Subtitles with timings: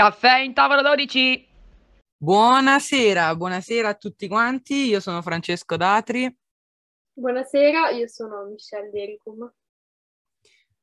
[0.00, 1.46] Caffè in tavola 12.
[2.16, 4.86] Buonasera, buonasera a tutti quanti.
[4.86, 6.34] Io sono Francesco Datri.
[7.12, 9.52] Buonasera, io sono Michelle Dericum.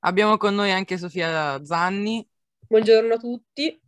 [0.01, 2.29] Abbiamo con noi anche Sofia Zanni.
[2.67, 3.81] Buongiorno a tutti.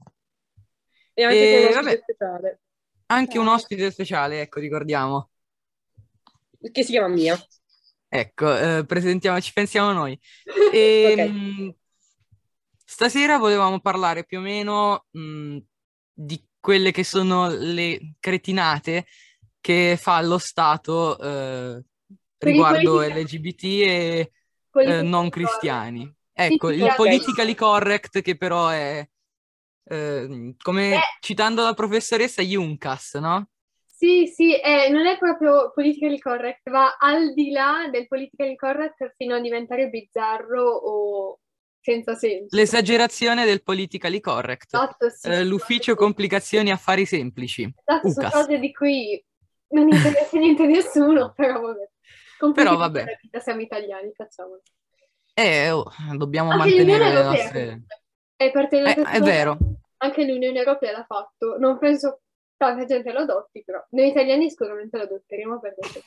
[1.14, 2.02] E anche E, con un ospite vabbè.
[2.02, 2.62] speciale,
[3.06, 3.54] Anche un Ciao.
[3.54, 5.30] ospite speciale, ecco, ricordiamo.
[6.72, 7.38] che si chiama Mia.
[8.08, 10.20] Ecco, eh, presentiamoci, pensiamo noi.
[10.74, 11.30] E, Ok.
[11.30, 11.76] mh,
[13.00, 15.58] stasera volevamo parlare più o meno mh,
[16.12, 19.06] di quelle che sono le cretinate
[19.62, 21.82] che fa lo Stato eh,
[22.40, 24.32] riguardo LGBT e
[24.74, 26.14] eh, non cristiani.
[26.34, 29.08] Ecco, il politically correct che però è,
[29.86, 31.00] eh, come Eh.
[31.22, 33.48] citando la professoressa Juncas, no?
[33.86, 39.14] Sì, sì, eh, non è proprio politically correct, va al di là del politically correct
[39.16, 41.40] fino a diventare bizzarro o
[41.82, 42.56] senza senso.
[42.56, 44.74] L'esagerazione del politically correct.
[44.74, 45.98] Esatto, sì, Eh, l'ufficio sì.
[45.98, 47.72] complicazioni affari semplici.
[47.84, 48.46] Esatto, sono UCAS.
[48.46, 49.24] cose di cui
[49.70, 51.90] non interessa niente a nessuno, però vabbè.
[52.54, 53.18] Però vabbè.
[53.22, 54.62] vita, siamo italiani, facciamolo.
[55.34, 57.82] Eh, oh, dobbiamo Anche mantenere le nostre...
[58.36, 59.58] è parte Eh, è vero.
[59.98, 61.58] Anche l'Unione Europea l'ha fatto.
[61.58, 62.22] Non penso
[62.56, 66.02] tanta gente lo adotti, però noi italiani sicuramente lo adotteremo per questo.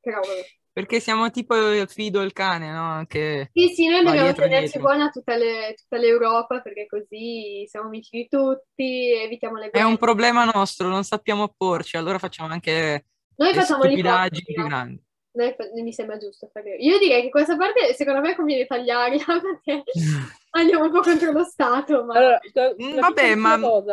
[0.00, 0.44] Però vabbè.
[0.72, 1.54] Perché siamo tipo
[1.86, 3.04] Fido il cane, no?
[3.06, 3.50] Che...
[3.52, 4.80] Sì, sì, noi dobbiamo dietro, tenerci dietro.
[4.80, 9.86] buona tutta, le- tutta l'Europa perché così siamo amici di tutti, evitiamo le È guerre.
[9.86, 13.04] un problema nostro, non sappiamo opporci, allora facciamo anche
[13.36, 15.02] Noi le facciamo stupidaggini più grandi.
[15.34, 16.76] Noi fa- mi sembra giusto fare.
[16.76, 19.24] Io direi che questa parte secondo me conviene tagliarla
[19.62, 19.82] perché
[20.52, 23.92] andiamo un po' contro lo Stato, ma Allora, sto- Mm, una vabbè, ma- cosa.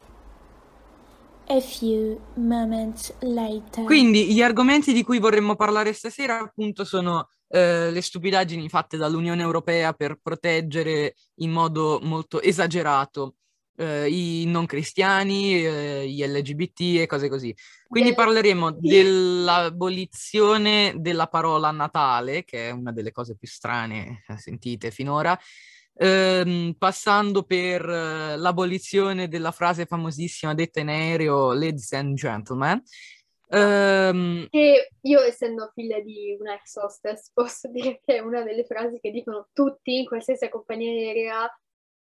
[1.51, 3.83] A few moments later.
[3.83, 9.41] Quindi gli argomenti di cui vorremmo parlare stasera appunto sono eh, le stupidaggini fatte dall'Unione
[9.41, 13.37] Europea per proteggere in modo molto esagerato
[13.77, 17.51] eh, i non cristiani, eh, gli LGBT e cose così.
[17.87, 25.35] Quindi parleremo dell'abolizione della parola Natale, che è una delle cose più strane sentite finora,
[25.99, 32.81] ehm, passando per eh, l'abolizione della frase famosissima detta in aereo Ladies and Gentlemen.
[33.51, 38.63] Ehm, che io essendo figlia di una ex hostess posso dire che è una delle
[38.63, 41.59] frasi che dicono tutti in qualsiasi compagnia aerea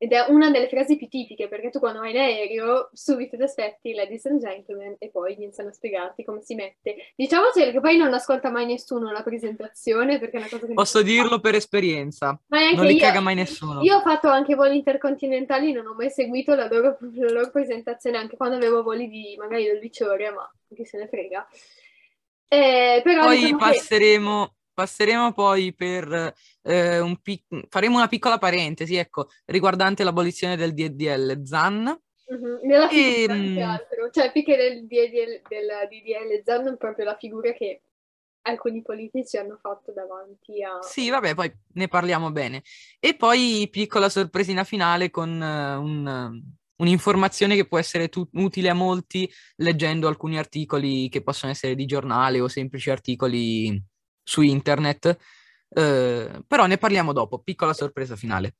[0.01, 3.43] ed è una delle frasi più tipiche perché tu quando vai in aereo subito ti
[3.43, 6.95] aspetti ladies and gentlemen e poi iniziano a spiegarti come si mette.
[7.17, 11.01] Diciamocelo che poi non ascolta mai nessuno la presentazione perché è una cosa che posso
[11.01, 13.81] dirlo per esperienza, Ma non li io- caga mai nessuno.
[13.81, 18.15] Io ho fatto anche voli intercontinentali, non ho mai seguito la loro, la loro presentazione,
[18.17, 21.45] anche quando avevo voli di magari 12 ore, ma chi se ne frega.
[22.47, 23.79] Eh, però Poi diciamo che-
[24.79, 31.43] passeremo, poi per eh, un pic- faremo una piccola parentesi, ecco, riguardante l'abolizione del DDL
[31.43, 31.83] ZAN.
[32.27, 36.43] Mhm, Nella E, figura più che mm, altro, cioè più che del DDL, del DDL
[36.45, 37.81] Zan è proprio la figura che
[38.43, 40.81] alcuni politici hanno fatto davanti a...
[40.81, 42.63] Sì, vabbè, poi ne parliamo bene.
[42.99, 48.69] E poi piccola sorpresina finale con eh, un, eh, un'informazione che può essere tu- utile
[48.69, 53.88] a molti leggendo alcuni articoli che possono essere di giornale o semplici articoli
[54.29, 55.17] su internet.
[55.69, 58.55] Eh, però ne parliamo dopo, piccola sorpresa finale.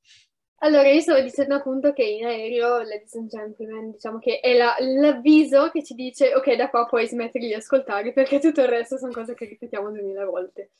[0.62, 4.76] Allora, io stavo dicendo appunto che in aereo, ladies and gentlemen, diciamo che è la-
[4.80, 8.98] l'avviso che ci dice ok, da qua puoi smettere di ascoltare perché tutto il resto
[8.98, 10.72] sono cose che ripetiamo duemila volte.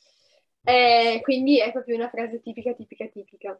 [0.64, 3.58] Eh, quindi è proprio una frase tipica, tipica, tipica.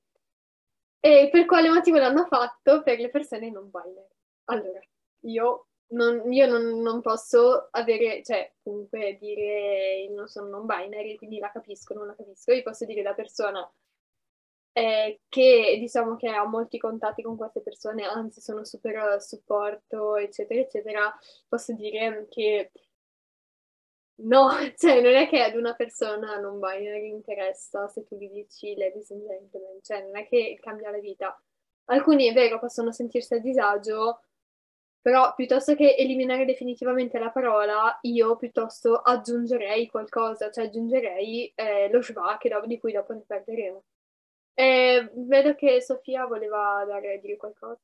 [1.01, 2.83] E per quale motivo l'hanno fatto?
[2.83, 4.07] Per le persone non binary.
[4.45, 4.81] Allora,
[5.21, 11.39] io non, io non, non posso avere, cioè, comunque dire non sono non binary, quindi
[11.39, 12.53] la capisco, non la capisco.
[12.53, 13.69] Io posso dire la persona
[14.73, 20.17] eh, che diciamo che ha molti contatti con queste persone, anzi sono super a supporto,
[20.17, 21.19] eccetera, eccetera,
[21.49, 22.71] posso dire che
[24.23, 28.77] no, cioè non è che ad una persona non binary interessa se tu gli dici
[28.77, 31.41] ladies and gentlemen, cioè non è che cambia la vita.
[31.87, 34.21] Alcuni è vero possono sentirsi a disagio,
[35.01, 42.03] però piuttosto che eliminare definitivamente la parola, io piuttosto aggiungerei qualcosa, cioè aggiungerei eh, lo
[42.03, 43.85] schwa che dopo, di cui dopo ne parleremo.
[44.55, 47.81] Eh, vedo che Sofia voleva dare, dire qualcosa.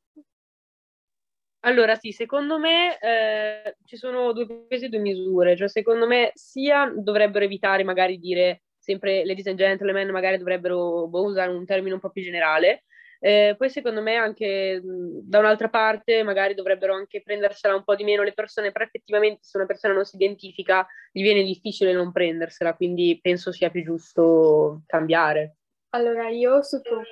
[1.60, 6.30] Allora, sì, secondo me eh, ci sono due pesi e due misure, cioè secondo me
[6.34, 11.94] sia dovrebbero evitare magari dire sempre ladies and gentlemen, magari dovrebbero boh, usare un termine
[11.94, 12.84] un po' più generale,
[13.20, 17.94] eh, poi secondo me anche mh, da un'altra parte magari dovrebbero anche prendersela un po'
[17.94, 21.92] di meno le persone, però effettivamente se una persona non si identifica gli viene difficile
[21.92, 25.56] non prendersela, quindi penso sia più giusto cambiare.
[25.90, 27.04] Allora, io suppongo,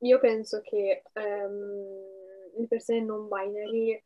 [0.00, 2.12] io penso che ehm,
[2.56, 4.00] le persone non binary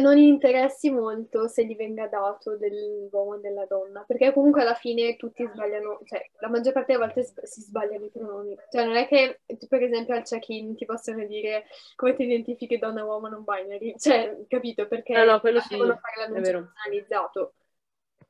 [0.00, 5.16] non interessi molto se gli venga dato dell'uomo e della donna, perché comunque alla fine
[5.16, 8.56] tutti sbagliano, cioè la maggior parte delle volte sb- si sbagliano i pronomi.
[8.70, 11.64] Cioè non è che per esempio al check-in ti possono dire
[11.94, 14.86] come ti identifichi donna, uomo, non binary, cioè capito?
[14.86, 17.54] Perché No, no, quello sì, devono fare l'annuncio personalizzato.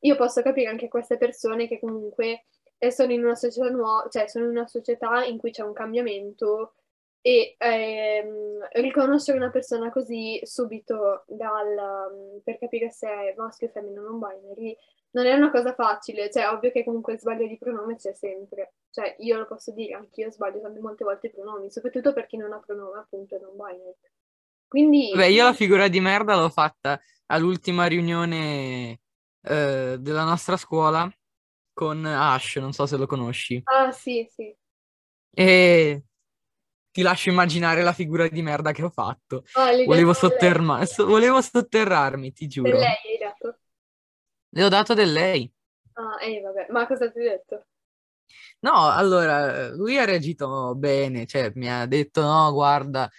[0.01, 2.45] Io posso capire anche queste persone che comunque
[2.77, 5.73] eh, sono in una società nuova, cioè sono in una società in cui c'è un
[5.73, 6.75] cambiamento
[7.27, 14.03] e ehm, riconoscere una persona così subito dal, per capire se è maschio o femmina
[14.03, 14.77] non binary
[15.13, 18.75] non è una cosa facile, cioè ovvio che comunque il sbaglio di pronome c'è sempre,
[18.91, 22.53] cioè io lo posso dire, anch'io sbaglio molte volte i pronomi, soprattutto per chi non
[22.53, 23.97] ha pronome appunto non binary.
[24.69, 29.01] Quindi Beh, io la figura di merda l'ho fatta all'ultima riunione
[29.41, 31.11] eh, della nostra scuola
[31.73, 33.63] con Ash, non so se lo conosci.
[33.65, 34.55] Ah sì, sì.
[35.31, 36.03] E
[36.95, 39.43] ti lascio immaginare la figura di merda che ho fatto.
[39.57, 42.79] L'hai Volevo, sotterma- so- volevo sotterrarmi, ti Per giuro.
[42.79, 43.59] lei hai detto?
[44.51, 45.53] Le ho dato del lei.
[45.95, 47.67] Ah, eh vabbè, ma cosa ti ho detto?
[48.61, 53.11] No, allora, lui ha reagito bene, cioè mi ha detto no, guarda,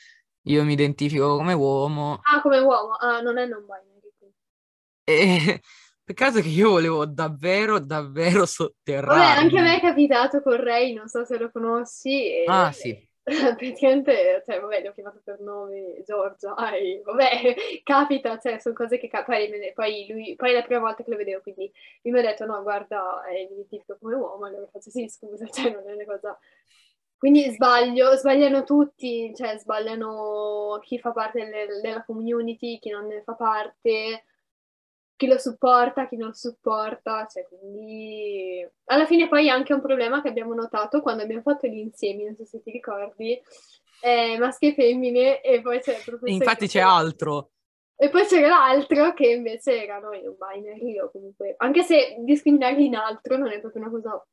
[0.43, 4.11] io mi identifico come uomo Ah, come uomo, ah, non è non binary.
[4.17, 4.35] quindi.
[5.03, 5.61] e
[6.05, 9.43] per caso che io volevo davvero, davvero Vabbè, sotterrarmi.
[9.43, 12.09] anche a me è capitato con Ray, non so se lo conosci.
[12.25, 13.07] e- Ah, sì.
[13.57, 18.99] Praticamente, cioè, vabbè, gli ho chiamato per nome Giorgia, e vabbè, capita, cioè, sono cose
[18.99, 19.57] che capitano.
[19.73, 21.71] Poi, lui, poi è la prima volta che lo vedevo, quindi
[22.03, 25.71] lui mi ha detto, no, guarda, è identifico come uomo, allora faccio, sì, scusa, cioè,
[25.71, 26.37] non è una cosa...
[27.17, 33.23] Quindi sbaglio, sbagliano tutti, cioè, sbagliano chi fa parte delle- della community, chi non ne
[33.23, 34.25] fa parte,
[35.15, 38.67] chi lo supporta, chi non lo supporta, cioè, quindi...
[38.85, 42.35] Alla fine poi anche un problema che abbiamo notato quando abbiamo fatto gli insiemi, non
[42.35, 43.39] so se ti ricordi,
[44.01, 46.31] eh, maschi e femmine, e poi c'è il professore...
[46.31, 47.51] Infatti c'è altro.
[47.97, 51.55] E poi c'era l'altro che invece erano in un binary o comunque...
[51.57, 54.25] Anche se discriminarli in altro non è proprio una cosa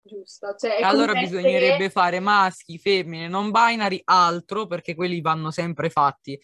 [0.00, 0.76] giusta, cioè...
[0.76, 6.40] è Allora bisognerebbe essere- fare maschi, femmine, non binary, altro, perché quelli vanno sempre fatti.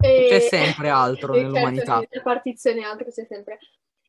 [0.00, 2.00] E- C'è sempre altro nell'umanità.
[2.00, 3.58] certo, partizione altro c'è sempre.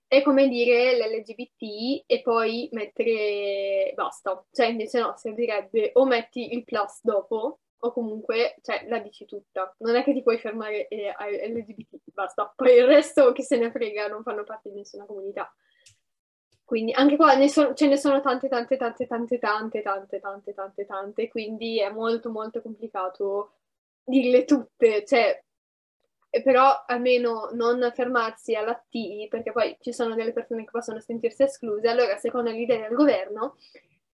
[0.07, 4.43] È come dire l'LGBT e poi mettere basta.
[4.51, 9.73] Cioè, invece no, servirebbe o metti il plus dopo, o comunque, cioè, la dici tutta.
[9.79, 11.13] Non è che ti puoi fermare eh,
[11.49, 12.51] LGBT, basta.
[12.55, 15.51] Poi il resto, chi se ne frega, non fanno parte di nessuna comunità.
[16.63, 20.53] Quindi anche qua ne so- ce ne sono tante, tante, tante, tante, tante, tante, tante,
[20.53, 23.53] tante, tante, quindi è molto, molto complicato
[24.03, 25.43] dirle tutte, cioè,
[26.29, 30.99] e però almeno non fermarsi alla T, perché poi ci sono delle persone che possono
[30.99, 33.55] sentirsi escluse, allora secondo l'idea del governo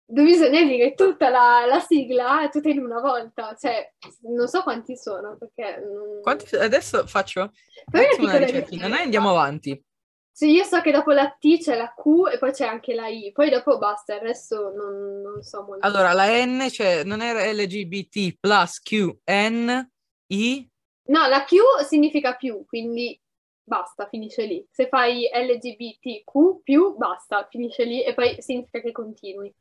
[0.07, 3.91] bisogna dire tutta la, la sigla tutta in una volta, cioè
[4.21, 5.81] non so quanti sono, perché...
[5.83, 7.51] non- Quanti- Adesso faccio
[7.91, 9.83] Poi una ricerchina, noi andiamo avanti.
[10.31, 13.07] Sì, io so che dopo la T c'è la Q e poi c'è anche la
[13.07, 15.87] I, poi dopo basta, il resto non, non so molto.
[15.87, 19.89] Allora, la N, cioè, non era LGBT plus Q, N,
[20.27, 20.69] I,
[21.07, 21.55] No, la Q
[21.87, 23.19] significa più, quindi
[23.63, 24.65] basta, finisce lì.
[24.71, 29.53] Se fai LGBTQ più, basta, finisce lì e poi significa che continui.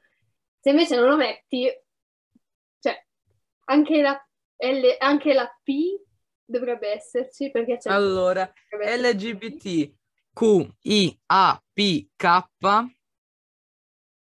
[0.60, 1.70] Se invece non lo metti,
[2.80, 3.04] cioè,
[3.66, 6.00] anche la, L- anche la P
[6.44, 7.90] dovrebbe esserci perché c'è...
[7.90, 9.32] allora, dovrebbe esserci.
[9.32, 9.94] LGBT,
[10.32, 12.42] Q, I, A, P, K.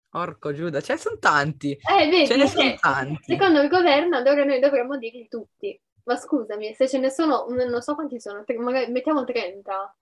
[0.09, 1.73] Porco Giuda, ce ne sono tanti.
[1.73, 3.25] Eh, vedi, Ce ne sono tanti.
[3.25, 5.79] secondo il governo allora noi dovremmo dirli tutti.
[6.05, 9.97] Ma scusami, se ce ne sono, non so quanti sono, magari mettiamo 30.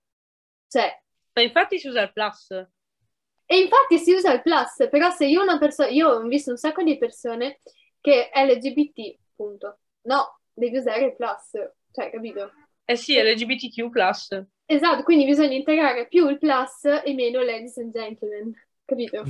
[0.68, 1.02] Cioè,
[1.34, 2.50] Ma infatti si usa il plus.
[2.50, 6.56] E infatti si usa il plus, però se io una persona, io ho visto un
[6.56, 7.60] sacco di persone
[8.00, 9.78] che LGBT, punto.
[10.02, 11.50] No, devi usare il plus,
[11.92, 12.50] cioè, capito?
[12.84, 14.44] Eh sì, LGBTQ plus.
[14.64, 18.52] Esatto, quindi bisogna integrare più il plus e meno ladies and gentlemen,
[18.84, 19.22] capito?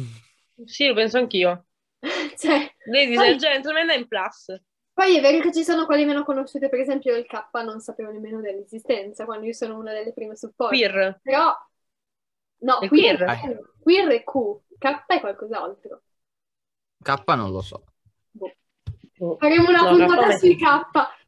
[0.64, 1.66] Sì, lo penso anch'io.
[2.36, 4.52] Cioè, Ladies and gentlemen è in plus.
[4.92, 8.10] Poi è vero che ci sono quelli meno conosciute, per esempio il K non sapevo
[8.10, 10.76] nemmeno dell'esistenza quando io sono una delle prime supporti.
[10.78, 11.20] Queer.
[11.22, 11.52] Però,
[12.58, 13.60] no, Il queer, queer.
[13.80, 14.32] queer è Q,
[14.78, 16.02] K è qualcos'altro.
[17.04, 17.84] K non lo so.
[19.18, 19.36] Oh.
[19.38, 20.64] Faremo una No, puntata K sui K,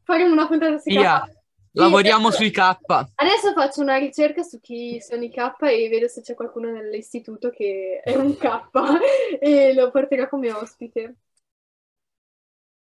[0.03, 0.97] faremo una puntata sui K.
[0.97, 1.31] Via, Sì,
[1.71, 2.77] lavoriamo sui K.
[3.15, 7.49] Adesso faccio una ricerca su chi sono i K e vedo se c'è qualcuno nell'istituto
[7.49, 8.69] che è un K
[9.39, 11.15] e lo porterò come ospite.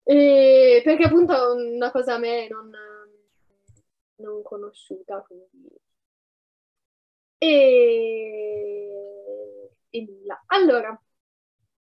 [0.04, 2.72] E perché appunto è una cosa a me non,
[4.18, 5.70] non conosciuta, quindi...
[7.38, 8.90] E...
[9.90, 10.44] e nulla.
[10.48, 11.02] Allora,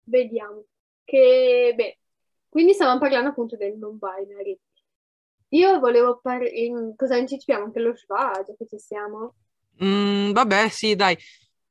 [0.03, 0.65] vediamo
[1.03, 1.73] che...
[1.75, 1.99] Beh,
[2.49, 4.59] quindi stavamo parlando appunto del non binary.
[5.49, 6.51] Io volevo parlare...
[6.95, 7.65] Cosa anticipiamo?
[7.65, 9.35] Anche lo schwa, già che ci siamo?
[9.83, 11.17] Mm, vabbè, sì, dai.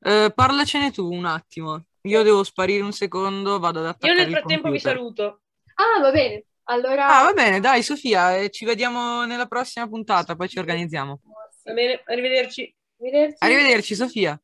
[0.02, 1.84] Eh, parlacene tu un attimo.
[2.02, 5.39] Io devo sparire un secondo, vado ad Io attaccare nel il frattempo vi saluto.
[5.80, 6.44] Ah, va bene.
[6.64, 7.06] Allora...
[7.06, 11.20] Ah, va bene, dai, Sofia, eh, ci vediamo nella prossima puntata, poi ci organizziamo.
[11.64, 12.74] Va bene, arrivederci.
[12.98, 13.36] Arrivederci.
[13.38, 14.40] Arrivederci, Sofia.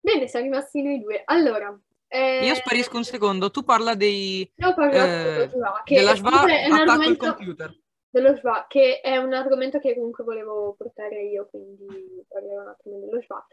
[0.00, 1.22] Bene, siamo rimasti noi due.
[1.24, 1.76] Allora...
[2.06, 6.46] eh, Io sparisco un secondo, tu parla dei, Io parlo eh, schwa, che della SVA,
[6.46, 7.34] è un attacco il argomento...
[7.34, 7.80] computer.
[8.10, 12.98] dello schwa, che è un argomento che comunque volevo portare io, quindi parlerò un attimo
[13.00, 13.44] dello schwa.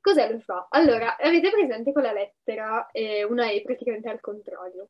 [0.00, 0.66] Cos'è lo schwa?
[0.70, 4.88] Allora, avete presente quella lettera, eh, una E praticamente al contrario.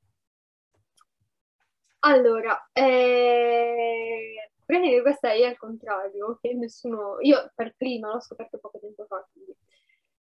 [2.05, 8.81] Allora, eh, praticamente questa E al contrario, che nessuno, io per prima l'ho scoperto poco
[8.81, 9.55] tempo fa, quindi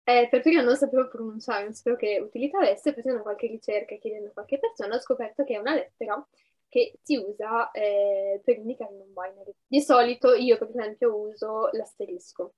[0.04, 4.28] eh, per prima non sapevo pronunciare, non sapevo che utilità avesse, facendo qualche ricerca, chiedendo
[4.28, 6.24] a qualche persona, ho scoperto che è una lettera
[6.68, 9.54] che si usa eh, per indicare non binary.
[9.66, 12.54] Di solito io, per esempio, uso l'asterisco.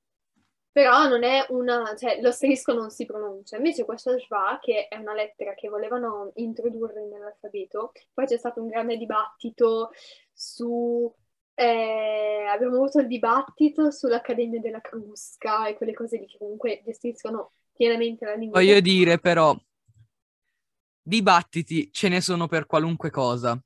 [0.76, 3.56] Però non è una, cioè l'asterisco non si pronuncia.
[3.56, 8.68] Invece questa schwa, che è una lettera che volevano introdurre nell'alfabeto, poi c'è stato un
[8.68, 9.88] grande dibattito
[10.35, 11.11] su
[11.54, 17.52] eh, abbiamo avuto il dibattito sull'Accademia della Crusca e quelle cose lì che comunque gestiscono
[17.73, 18.61] pienamente la lingua.
[18.61, 19.56] Voglio dire, però,
[21.00, 23.59] dibattiti ce ne sono per qualunque cosa.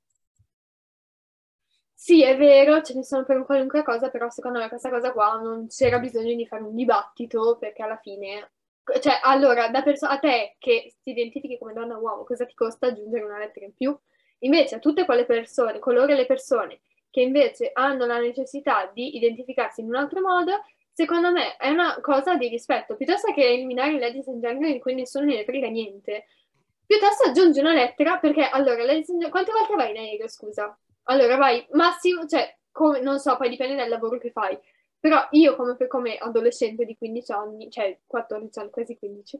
[2.02, 5.34] Sì, è vero, ce ne sono per qualunque cosa, però secondo me questa cosa qua
[5.38, 8.52] non c'era bisogno di fare un dibattito perché alla fine,
[9.00, 12.54] cioè, allora, da perso- a te che ti identifichi come donna o uomo, cosa ti
[12.54, 13.96] costa aggiungere una lettera in più?
[14.40, 16.80] Invece a tutte quelle persone, coloro e le persone
[17.10, 20.52] che invece hanno la necessità di identificarsi in un altro modo,
[20.92, 24.80] secondo me è una cosa di rispetto, piuttosto che eliminare i ladies and gentlemen di
[24.80, 26.24] cui nessuno ne frega niente.
[26.86, 30.78] Piuttosto aggiungi una lettera perché, allora, ladies and gentlemen, quante volte vai in aereo, scusa?
[31.10, 34.56] Allora vai, massimo, cioè, come, non so, poi dipende dal lavoro che fai.
[34.98, 39.38] Però io come, come adolescente di 15 anni, cioè 14 anni, quasi 15,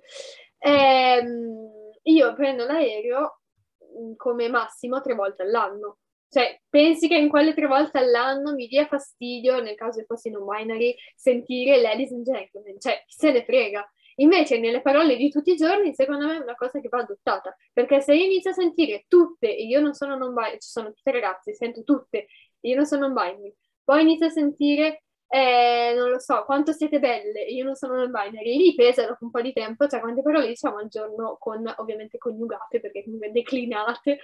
[0.59, 1.71] ehm,
[2.03, 3.41] io prendo l'aereo
[3.79, 5.99] mh, come massimo tre volte all'anno.
[6.29, 10.45] Cioè, pensi che in quelle tre volte all'anno mi dia fastidio, nel caso fossi non
[10.47, 12.81] binary, sentire ladies and gentlemen?
[12.81, 13.89] Cioè, chi se ne frega?
[14.17, 17.55] Invece, nelle parole di tutti i giorni, secondo me è una cosa che va adottata.
[17.73, 20.93] Perché se io inizio a sentire tutte, e io non sono non binary, ci sono
[20.93, 22.27] tutte ragazze, sento tutte,
[22.61, 26.99] io non sono non binary, poi inizio a sentire, eh, non lo so, quanto siete
[26.99, 30.23] belle, io non sono non binary, lì pesa dopo un po' di tempo, cioè quante
[30.23, 34.19] parole diciamo al giorno, con ovviamente coniugate, perché comunque declinate,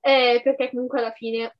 [0.00, 1.56] eh, perché comunque alla fine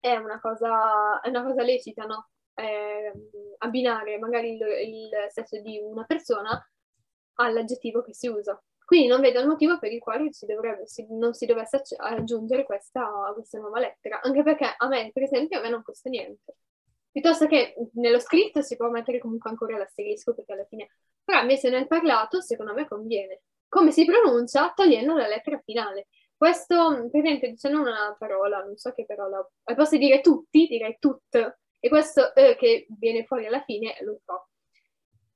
[0.00, 2.28] è una cosa, è una cosa lecita, no?
[2.58, 3.12] Eh,
[3.58, 6.60] abbinare magari il, il sesso di una persona
[7.34, 8.60] all'aggettivo che si usa.
[8.84, 12.64] Quindi non vedo il motivo per il quale si dovrebbe, si, non si dovesse aggiungere
[12.64, 16.56] questa, questa nuova lettera, anche perché a me, per esempio, a me non costa niente.
[17.12, 20.88] Piuttosto che nello scritto si può mettere comunque ancora l'asterisco, perché alla fine...
[21.22, 23.42] Però invece nel parlato, secondo me, conviene.
[23.68, 24.72] Come si pronuncia?
[24.74, 26.08] Togliendo la lettera finale.
[26.34, 29.46] Questo, per esempio, dicendo una parola, non so che parola,
[29.90, 34.48] di dire tutti, direi tut, e questo eh, che viene fuori alla fine lo so.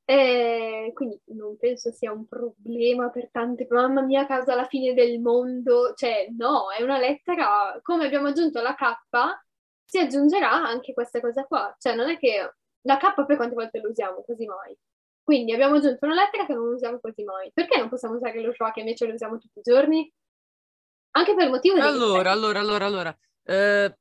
[0.05, 5.21] Eh, quindi non penso sia un problema per tante, mamma mia, causa la fine del
[5.21, 8.83] mondo, cioè no, è una lettera, come abbiamo aggiunto la K,
[9.85, 13.81] si aggiungerà anche questa cosa qua, cioè non è che la K poi quante volte
[13.81, 14.77] lo usiamo, quasi mai.
[15.23, 17.51] Quindi abbiamo aggiunto una lettera che non usiamo quasi mai.
[17.53, 20.13] Perché non possiamo usare lo schwa che invece lo usiamo tutti i giorni?
[21.13, 23.97] Anche per motivo di Allora, allora, allora, allora, eh,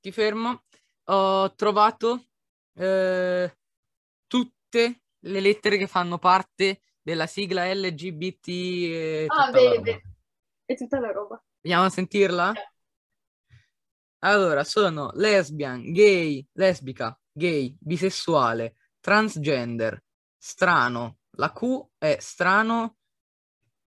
[0.00, 0.64] ti fermo.
[1.06, 2.28] Ho trovato
[2.74, 3.56] eh,
[4.26, 9.80] tutte le lettere che fanno parte della sigla LGBT e Ah, bene, roba.
[9.82, 10.02] bene.
[10.64, 11.44] È tutta la roba.
[11.60, 12.52] Vogliamo sentirla?
[12.52, 12.72] Eh.
[14.20, 20.02] Allora, sono lesbian, gay, lesbica, gay, bisessuale, transgender,
[20.38, 21.18] strano.
[21.36, 22.96] La Q è strano,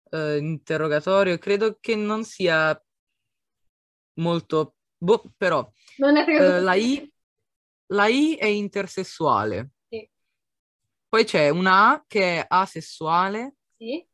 [0.09, 1.37] eh, interrogatorio.
[1.37, 2.83] Credo che non sia
[4.13, 4.77] molto...
[4.97, 7.11] Boh, però eh, la I,
[7.87, 9.71] la I è intersessuale.
[9.89, 10.09] Sì.
[11.09, 14.07] Poi c'è una A che è asessuale, Sì,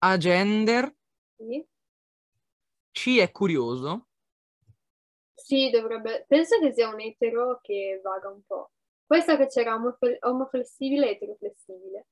[0.00, 0.92] agender,
[1.38, 1.66] sì.
[2.94, 4.06] C è curioso.
[5.34, 6.24] Sì, dovrebbe...
[6.28, 8.70] Penso che sia un etero che vaga un po'.
[9.04, 12.06] Questa che c'era omofle- omoflessibile e eteroflessibile.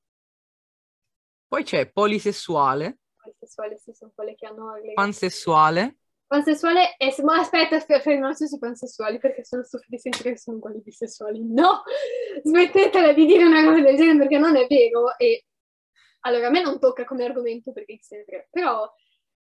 [1.49, 4.93] Poi c'è polisessuale, Le sessuali sì, sono quelle che hanno le...
[4.95, 5.99] pansessuale,
[6.31, 7.13] Pansessuale e...
[7.25, 11.43] Ma aspetta, fermiamoci sui pansessuali perché sono stufa di sentire che sono uguali bisessuali.
[11.45, 11.83] No!
[12.45, 15.47] Smettetela di dire una cosa del genere perché non è vero e...
[16.21, 18.89] Allora, a me non tocca come argomento perché se ne frega, però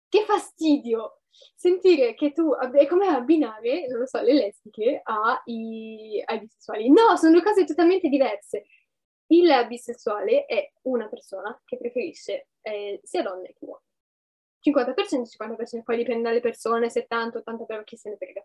[0.09, 1.21] che fastidio
[1.55, 6.89] sentire che tu abbi- è come abbinare, non lo so, le lesbiche ai, ai bisessuali.
[6.89, 8.65] No, sono due cose totalmente diverse.
[9.27, 13.92] Il bisessuale è una persona che preferisce eh, sia donne che uomini.
[14.63, 18.43] 50%, 50%, poi dipende dalle persone, 70, 80, però chi se ne frega.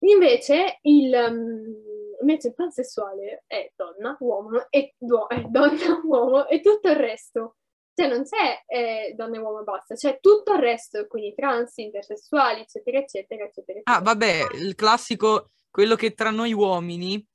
[0.00, 1.74] Invece il, um,
[2.20, 7.56] invece il pansessuale è donna, uomo, e, du- è donna, uomo e tutto il resto.
[7.94, 11.76] Cioè non c'è eh, donna e uomo e basta, c'è tutto il resto, quindi trans,
[11.78, 13.80] intersessuali, eccetera, eccetera, eccetera.
[13.82, 17.26] Ah, vabbè, il classico, quello che tra noi uomini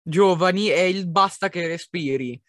[0.00, 2.40] giovani è il basta che respiri.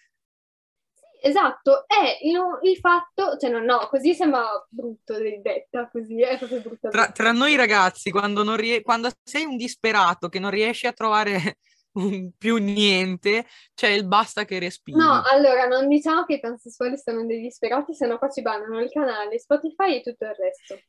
[1.22, 6.62] Esatto, è il, il fatto, cioè no, no, così sembra brutto detta, così è proprio
[6.62, 6.90] brutta.
[6.90, 10.94] Tra, tra noi ragazzi, quando, non rie- quando sei un disperato che non riesci a
[10.94, 11.58] trovare
[11.94, 14.98] un- più niente, c'è il basta che respiri.
[14.98, 18.90] No, allora non diciamo che i pansessuali sono dei disperati, sennò qua ci bannano il
[18.90, 20.80] canale, Spotify e tutto il resto.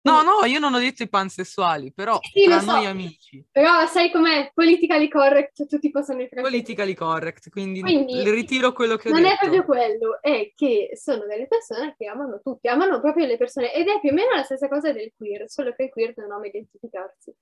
[0.00, 2.72] No, no, io non ho detto i pansessuali, però Sì, tra so.
[2.72, 4.50] noi amici, Però sai com'è?
[4.54, 6.48] Politically correct, tutti possono entrare.
[6.48, 9.38] politically correct, quindi, Quindi, ritiro quello che ho Non è detto.
[9.40, 13.88] proprio quello, è che sono delle persone che amano tutti, amano proprio le persone ed
[13.88, 16.46] è più o meno la stessa cosa del queer, solo che il queer non ama
[16.46, 17.34] identificarsi.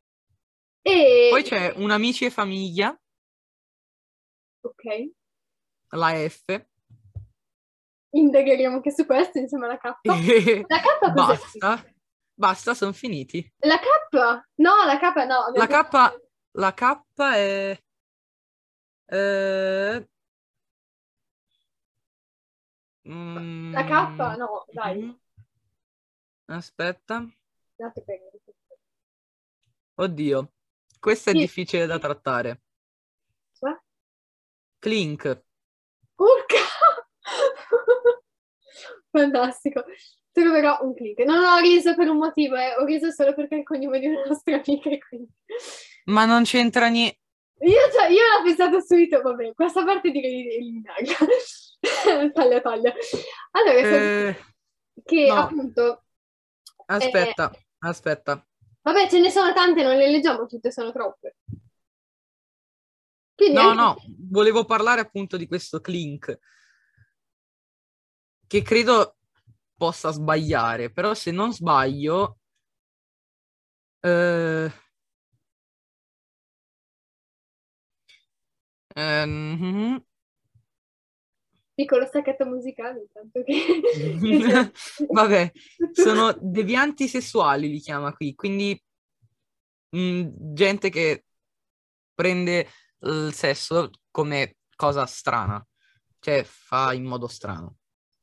[0.83, 2.99] E Poi c'è un amici e famiglia,
[4.63, 4.85] ok,
[5.93, 6.45] la F,
[8.11, 9.85] indagheremo anche su questo insieme alla K.
[10.69, 11.13] La K cos'è?
[11.13, 11.85] basta,
[12.37, 13.51] basta, sono finiti.
[13.61, 13.85] La K?
[14.57, 15.51] No, la K no.
[15.55, 16.21] La K,
[16.53, 17.03] la K
[17.35, 17.79] è...
[19.07, 20.09] eh,
[23.09, 25.03] mm, La K no, dai.
[25.03, 25.19] mhm.
[26.49, 27.27] Aspetta.
[29.99, 30.53] Oddio,
[31.01, 31.39] questo è Sì.
[31.39, 32.63] difficile da trattare.
[33.53, 33.77] Cioè?
[34.79, 35.43] Clink.
[36.17, 36.63] Urca!
[39.11, 39.85] Fantastico.
[40.43, 41.25] Troverò un click.
[41.25, 42.75] Non ho riso per un motivo, eh.
[42.77, 45.31] ho riso solo perché è il cognome di una nostra amica quindi...
[46.05, 47.21] Ma non c'entra niente.
[47.61, 51.15] Io, cioè, io l'ho pensato subito, vabbè, questa parte direi di eliminarla.
[52.35, 52.95] taglia, taglia.
[53.53, 54.37] Allora, Eh,
[55.03, 55.35] che no.
[55.37, 56.05] appunto...
[56.85, 58.47] aspetta, aspetta.
[58.83, 61.37] Vabbè, ce ne sono tante, non le leggiamo tutte, sono troppe.
[63.35, 63.97] Quindi No, anche- no,
[64.29, 66.39] volevo parlare appunto di questo Clink.
[68.47, 69.16] Che credo
[69.77, 72.39] possa sbagliare, però se non sbaglio...
[74.03, 74.71] eh,
[78.95, 80.03] ehm,
[81.77, 84.73] Piccolo stacchetto musicale, intanto che...
[85.13, 85.53] Vabbè,
[85.93, 88.83] sono devianti sessuali, li chiama qui, quindi
[89.91, 91.25] mh, gente che
[92.15, 92.67] prende
[93.01, 95.63] il sesso come cosa strana,
[96.19, 97.77] cioè fa in modo strano.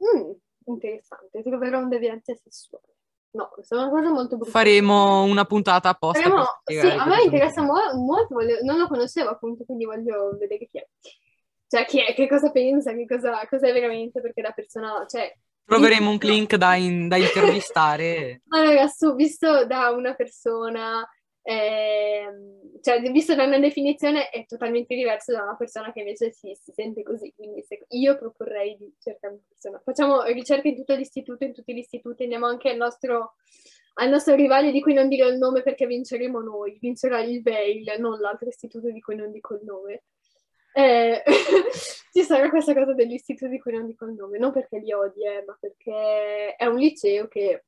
[0.04, 0.32] Mm,
[0.66, 2.86] interessante, troverò un deviante sessuale.
[3.32, 4.52] No, questa è una cosa molto brutta.
[4.52, 7.94] Faremo una puntata apposta Faremo- sì, a me cosa interessa significa.
[7.96, 10.88] mo- molto, voglio- non lo conoscevo appunto, quindi voglio vedere chi è.
[11.68, 15.34] Cioè, chi è, che cosa pensa, che cosa, cos'è veramente, perché la persona, cioè...
[15.66, 18.42] Troveremo un link da, in- da intervistare.
[18.54, 21.04] Allora, su, visto da una persona,
[21.44, 26.58] ehm, cioè visto da una definizione è totalmente diverso da una persona che invece si,
[26.60, 29.82] si sente così, quindi io proporrei di cercare una persona.
[29.84, 33.36] Facciamo ricerche in tutto l'istituto, in tutti gli istituti, andiamo anche al nostro,
[33.96, 37.96] al nostro rivale di cui non dirò il nome perché vinceremo noi, vincerà il Veil,
[38.00, 40.04] non l'altro istituto di cui non dico il nome.
[40.76, 41.22] Eh,
[42.12, 45.26] ci sarà questa cosa dell'istituto di cui non dico il nome, non perché li odi,
[45.26, 47.66] eh, ma perché è un liceo che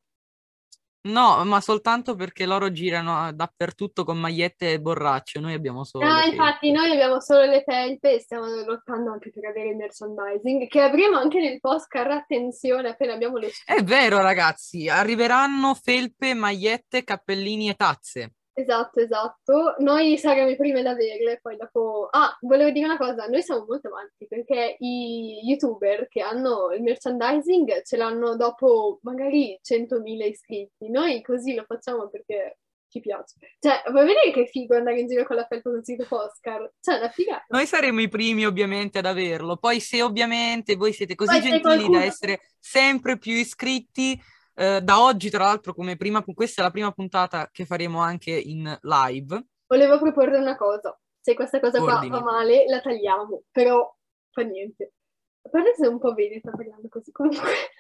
[1.06, 6.22] No, ma soltanto perché loro girano dappertutto con magliette e borracce, noi abbiamo solo Ah,
[6.22, 10.68] le infatti, noi abbiamo solo le felpe e stiamo lottando anche per avere il merchandising,
[10.68, 12.10] che avremo anche nel postcard.
[12.10, 18.34] Attenzione, appena abbiamo le È vero, ragazzi, arriveranno felpe, magliette, cappellini e tazze.
[18.58, 19.76] Esatto, esatto.
[19.80, 22.08] Noi saremo i primi ad averle, poi dopo...
[22.10, 26.82] Ah, volevo dire una cosa, noi siamo molto avanti perché i youtuber che hanno il
[26.82, 30.90] merchandising ce l'hanno dopo magari 100.000 iscritti.
[30.90, 33.36] Noi così lo facciamo perché ci piace.
[33.60, 36.72] Cioè, vuoi vedere che figo andare in giro con la felpa così tipo Oscar?
[36.80, 37.44] Cioè, una figata.
[37.50, 39.58] Noi saremo i primi ovviamente ad averlo.
[39.58, 44.18] Poi se ovviamente voi siete così Poi gentili qualcuno- da essere sempre più iscritti,
[44.56, 48.32] eh, da oggi tra l'altro come prima, questa è la prima puntata che faremo anche
[48.32, 49.46] in live.
[49.68, 50.98] Volevo proporre una cosa.
[51.20, 52.12] Se questa cosa qua Ordini.
[52.12, 53.94] va male, la tagliamo, però
[54.32, 54.94] fa niente.
[55.42, 57.50] A parte se un po' vedi, sta parlando così comunque.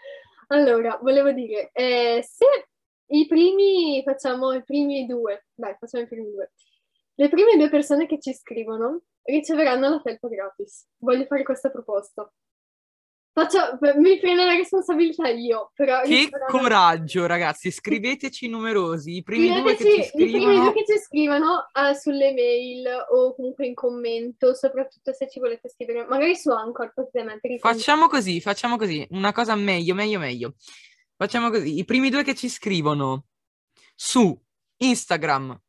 [0.49, 2.45] Allora, volevo dire, eh, se
[3.07, 6.51] i primi, facciamo i primi due, dai, facciamo i primi due.
[7.15, 10.87] Le prime due persone che ci scrivono riceveranno la felpa gratis.
[10.97, 12.31] Voglio fare questa proposta.
[13.37, 15.99] Faccio, mi prendo la responsabilità io, però...
[16.03, 20.63] Che rispondendo- coraggio, ragazzi, scriveteci numerosi, i primi due che ci I primi scrivono.
[20.63, 25.67] due che ci scrivono eh, sulle mail o comunque in commento, soprattutto se ci volete
[25.67, 27.57] scrivere, magari su Anchor potete mettere.
[27.57, 30.55] Facciamo così, facciamo così, una cosa meglio, meglio, meglio.
[31.17, 33.25] Facciamo così, i primi due che ci scrivono
[33.95, 34.33] su
[34.77, 35.61] Instagram,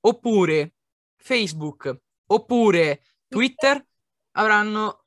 [0.00, 0.74] oppure
[1.14, 3.80] Facebook, oppure Twitter,
[4.32, 4.99] avranno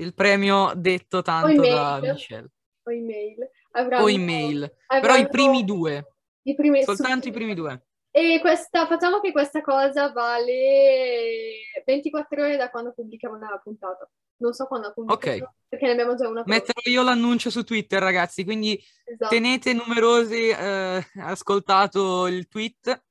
[0.00, 2.00] il premio detto tanto da.
[2.00, 2.50] Michelle.
[2.82, 3.50] o email.
[3.72, 7.84] Avranno, O email, però i primi due, i primi- soltanto i primi due.
[8.10, 14.10] E questa, facciamo che questa cosa vale 24 ore da quando pubblichiamo la puntata.
[14.38, 15.52] Non so quando pubblichiamo, Ok.
[15.68, 16.50] perché ne abbiamo già una pronta.
[16.52, 19.28] Metterò io l'annuncio su Twitter, ragazzi, quindi Esatto.
[19.30, 23.02] tenete numerosi eh, ascoltato il tweet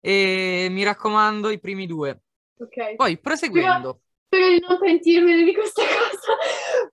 [0.00, 2.22] e mi raccomando i primi due.
[2.58, 2.94] Ok.
[2.94, 4.02] Poi proseguendo,
[4.34, 6.36] Spero di non pentirmene di questa cosa.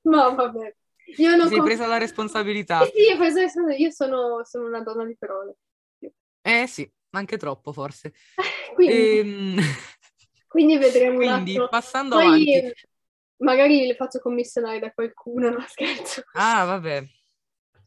[0.03, 0.75] Ma vabbè.
[1.17, 2.85] Io non sei con- presa la responsabilità.
[2.85, 5.55] Sì, sì, sono- io sono, sono una donna di parole.
[6.41, 8.13] Eh sì, anche troppo forse.
[8.75, 9.57] Quindi, Ehm,
[10.47, 12.73] quindi vedremo quindi passando Poi avanti.
[13.37, 16.23] magari le faccio commissionare da qualcuno, no scherzo.
[16.33, 17.03] Ah, vabbè.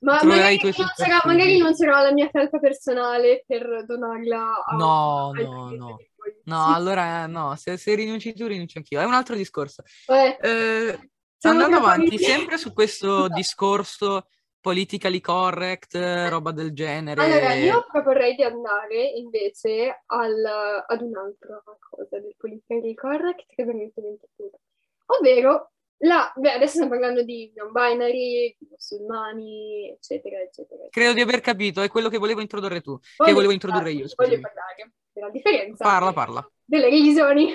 [0.00, 5.30] Ma magari non, sarà, magari non sarà la mia felpa personale per donarla a No,
[5.34, 5.94] al no, no.
[5.96, 6.10] poi-
[6.44, 9.00] No, Sì, allora no, se, se rinunci tu, rinuncio anch'io.
[9.00, 9.82] È un altro discorso.
[10.06, 10.98] Eh,
[11.36, 13.34] siamo andando avanti, sempre su questo Scusa.
[13.34, 14.28] discorso
[14.60, 17.20] politically correct, eh, roba del genere.
[17.22, 24.00] Allora, io proporrei di andare invece al- ad un'altra cosa del politically correct che veramente
[24.00, 24.60] dimenticato.
[25.06, 30.86] Ovvero, la, beh, adesso stiamo parlando di non binary, di musulmani, eccetera, eccetera.
[30.88, 34.02] Credo di aver capito, è quello che volevo introdurre tu, che Voglio volevo introdurre parlare-
[34.02, 34.28] io, scusami.
[34.36, 36.50] Voglio parlare della differenza Parla, parla.
[36.64, 37.52] delle religioni.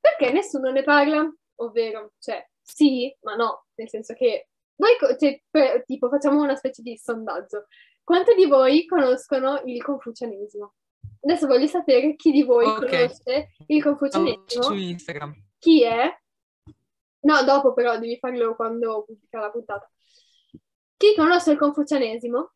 [0.00, 1.30] Perché nessuno ne parla?
[1.56, 6.82] Ovvero, cioè, sì, ma no, nel senso che noi, cioè, per- tipo, facciamo una specie
[6.82, 7.66] di sondaggio.
[8.02, 10.74] Quanti di voi conoscono il confucianesimo?
[11.22, 12.86] Adesso voglio sapere chi di voi Ok.
[12.86, 15.34] conosce il confucianesimo, su Instagram.
[15.58, 16.14] chi è?
[17.20, 19.90] No, dopo però devi farlo quando pubblica la puntata.
[20.98, 22.52] Chi conosce il confucianesimo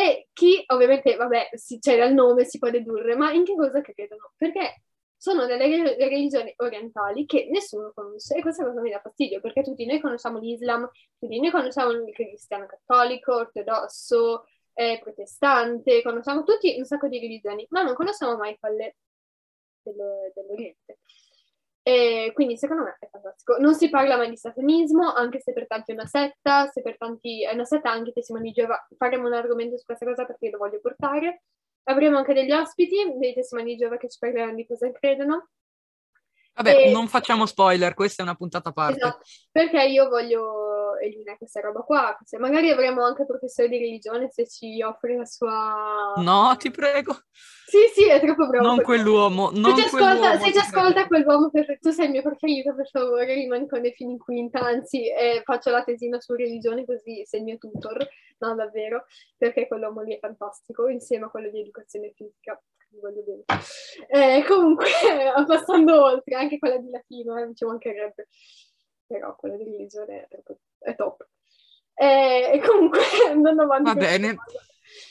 [0.00, 3.80] e chi, ovviamente, vabbè, si- c'è dal nome, si può dedurre, ma in che cosa
[3.80, 4.32] credono?
[4.36, 4.82] Perché
[5.16, 9.62] sono delle re- religioni orientali che nessuno conosce e questa cosa mi dà fastidio, perché
[9.62, 16.76] tutti noi conosciamo l'Islam, tutti noi conosciamo il cristiano cattolico, ortodosso, eh, protestante, conosciamo tutti
[16.78, 18.96] un sacco di religioni, ma non conosciamo mai quelle
[19.82, 20.98] dello- dell'Oriente.
[21.88, 23.56] E quindi secondo me è fantastico.
[23.56, 26.98] Non si parla mai di satanismo, anche se per tanti è una setta, se per
[26.98, 28.86] tanti è una setta anche testimoni di Geova.
[28.98, 31.44] Faremo un argomento su questa cosa perché lo voglio portare.
[31.84, 35.48] Avremo anche degli ospiti, dei testimoni di Geova che ci parleranno di cosa credono.
[36.52, 38.98] Vabbè, E- non facciamo spoiler, questa è una puntata a parte.
[38.98, 40.67] Esatto, perché io voglio
[41.00, 42.16] eliminare questa roba qua.
[42.24, 46.12] Se magari avremo anche professore di religione se ci offre la sua...
[46.16, 47.12] No, ti prego,
[47.66, 48.66] Sì, sì, è troppo bravo.
[48.66, 52.22] non quell'uomo, non se ci ascolta, se ci ascolta quell'uomo, per- tu sei il mio
[52.22, 56.34] preferito, per favore, rimani con me fino in quinta, anzi, eh, faccio la tesina su
[56.34, 58.06] religione così sei il mio tutor,
[58.38, 59.04] no, davvero,
[59.36, 63.44] perché quell'uomo lì è fantastico, insieme a quello di educazione fisica, vi voglio bene.
[64.08, 64.86] Eh, comunque,
[65.46, 68.28] passando oltre, anche quella di latino, eh, ci mancherebbe,
[69.06, 71.26] però quella di religione è, proprio- è top.
[71.94, 73.84] Eh, E comunque, andando avanti...
[73.84, 74.36] Va bene.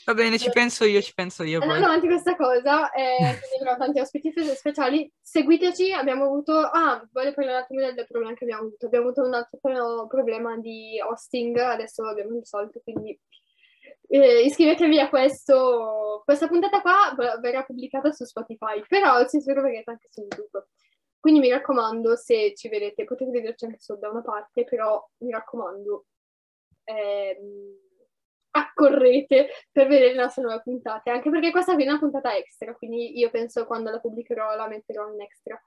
[0.04, 1.68] Va bene, ci penso io, ci penso io poi.
[1.68, 5.10] Andando avanti questa cosa, eh, quindi avremo tanti ospiti speciali.
[5.20, 6.58] Seguiteci, abbiamo avuto...
[6.58, 8.86] Ah, voglio parlare un attimo del, problema che abbiamo avuto.
[8.86, 13.18] Abbiamo avuto un altro pro- problema di hosting, adesso l'abbiamo risolto, quindi
[14.08, 16.22] eh, iscrivetevi a questo.
[16.24, 20.66] Questa puntata qua verrà pubblicata su Spotify, però ci troverete anche su YouTube.
[21.20, 25.30] Quindi mi raccomando, se ci vedete, potete vederci anche solo da una parte, però mi
[25.32, 26.06] raccomando,
[26.84, 27.76] ehm,
[28.50, 32.74] accorrete per vedere le nostre nuove puntate, anche perché questa qui è una puntata extra,
[32.74, 35.60] quindi io penso quando la pubblicherò la metterò in extra.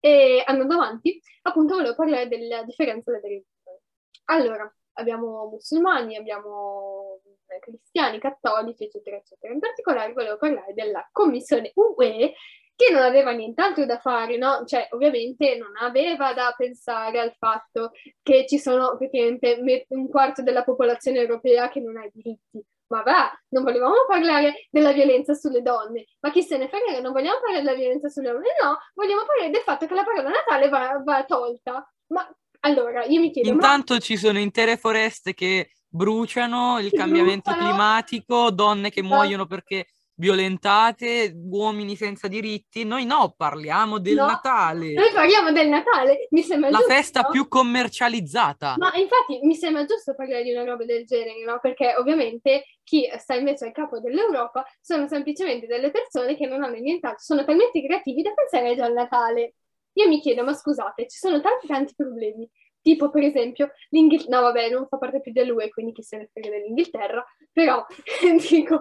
[0.00, 3.78] E andando avanti, appunto volevo parlare della differenza delle religioni.
[4.26, 9.52] Allora, abbiamo musulmani, abbiamo eh, cristiani, cattolici, eccetera, eccetera.
[9.52, 12.34] In particolare volevo parlare della Commissione UE
[12.78, 14.62] che non aveva nient'altro da fare, no?
[14.64, 17.90] Cioè, ovviamente non aveva da pensare al fatto
[18.22, 22.64] che ci sono praticamente me- un quarto della popolazione europea che non ha i diritti.
[22.86, 27.12] Ma va, non volevamo parlare della violenza sulle donne, ma chi se ne frega, non
[27.12, 30.68] vogliamo parlare della violenza sulle donne, no, vogliamo parlare del fatto che la parola Natale
[30.68, 31.92] va, va tolta.
[32.06, 37.50] Ma allora, io mi chiedo, ma Intanto ci sono intere foreste che bruciano, il cambiamento
[37.50, 37.68] bruciano.
[37.70, 39.88] climatico, donne che muoiono perché
[40.18, 42.84] violentate, uomini senza diritti.
[42.84, 44.26] Noi no, parliamo del No.
[44.26, 46.92] Natale, Noi parliamo del Natale, mi sembra la giusto.
[46.92, 48.74] festa più commercializzata.
[48.78, 51.58] Ma infatti mi sembra giusto parlare di una roba del genere, no?
[51.60, 56.76] Perché ovviamente chi sta invece al capo dell'Europa sono semplicemente delle persone che non hanno
[56.78, 59.54] nient'altro, sono talmente creativi da pensare già al Natale.
[59.94, 62.48] Io mi chiedo, ma scusate, ci sono tanti tanti problemi.
[62.88, 66.30] Tipo, per esempio, l'Inghilterra, no vabbè, non fa parte più dell'UE, quindi chi se ne
[66.32, 67.22] frega dell'Inghilterra,
[67.52, 67.84] però,
[68.48, 68.80] dico,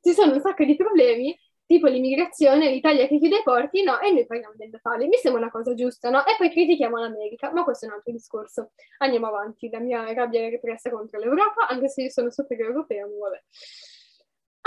[0.00, 4.12] ci sono un sacco di problemi, tipo l'immigrazione, l'Italia che chiude i porti, no, e
[4.12, 6.24] noi parliamo del Natale, mi sembra una cosa giusta, no?
[6.24, 8.70] E poi critichiamo l'America, ma questo è un altro discorso.
[8.98, 13.04] Andiamo avanti, la mia rabbia è repressa contro l'Europa, anche se io sono super europea,
[13.08, 13.42] ma vabbè.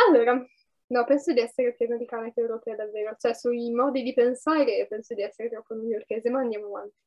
[0.05, 0.45] Allora,
[0.87, 5.13] no, penso di essere più americana che europea davvero, cioè sui modi di pensare penso
[5.13, 6.97] di essere troppo newyorkese, ma andiamo avanti.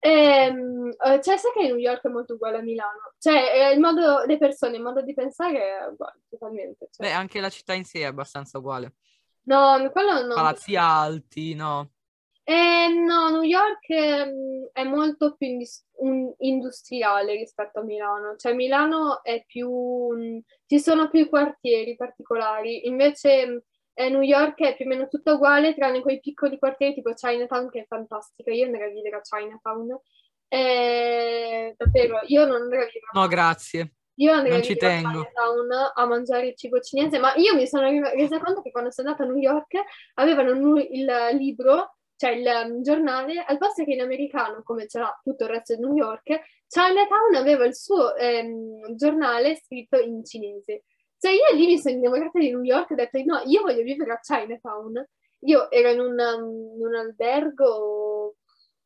[0.00, 3.14] Ehm, eh, cioè, sai che New York è molto uguale a Milano?
[3.18, 6.88] Cioè, il modo, le persone, il modo di pensare è uguale, totalmente.
[6.90, 7.06] cioè.
[7.06, 8.94] Beh, anche la città in sé è abbastanza uguale.
[9.42, 10.34] No, quello no.
[10.34, 11.90] Palazzi alti, no?
[12.44, 15.58] Eh, no, New York ehm, è molto più
[16.38, 23.64] industriale rispetto a Milano, cioè Milano è più, ci sono più quartieri particolari, invece
[23.98, 27.68] eh, New York è più o meno tutto uguale, tranne quei piccoli quartieri tipo Chinatown
[27.68, 30.00] che è fantastica, io andrei a vivere a Chinatown,
[30.46, 33.94] Eh, davvero, io non andrei a vivere No, grazie.
[34.14, 35.00] io andrei Non a vivere a.
[35.00, 39.08] Chinatown a mangiare il cibo cinese, ma io mi sono resa conto che quando sono
[39.08, 39.74] andata a New York
[40.14, 45.42] avevano il libro, cioè il um, giornale, al posto che in americano, come c'era tutto
[45.44, 50.84] il resto di New York, Chinatown aveva il suo ehm, giornale scritto in cinese.
[51.18, 53.82] Cioè io lì mi sono innamorata di New York e ho detto no, io voglio
[53.82, 55.08] vivere a Chinatown.
[55.42, 58.36] Io ero in un, in un albergo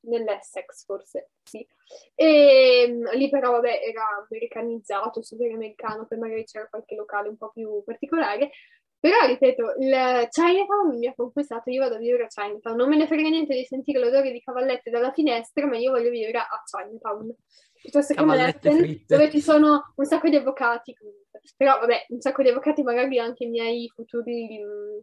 [0.03, 1.67] nell'Essex forse, sì.
[2.15, 7.37] E mm, lì però, vabbè, era americanizzato, super americano, poi magari c'era qualche locale un
[7.37, 8.51] po' più particolare.
[8.99, 12.77] Però, ripeto, il Chinatown mi ha conquistato, io vado a vivere a Chinatown.
[12.77, 16.11] Non me ne frega niente di sentire l'odore di cavallette dalla finestra, ma io voglio
[16.11, 17.35] vivere a Chinatown.
[17.81, 19.17] Piuttosto che Cavallette Manhattan, fritte.
[19.17, 20.95] dove ci sono un sacco di avvocati.
[20.95, 21.22] comunque.
[21.57, 24.59] Però, vabbè, un sacco di avvocati, magari anche i miei futuri...
[24.63, 24.99] mm,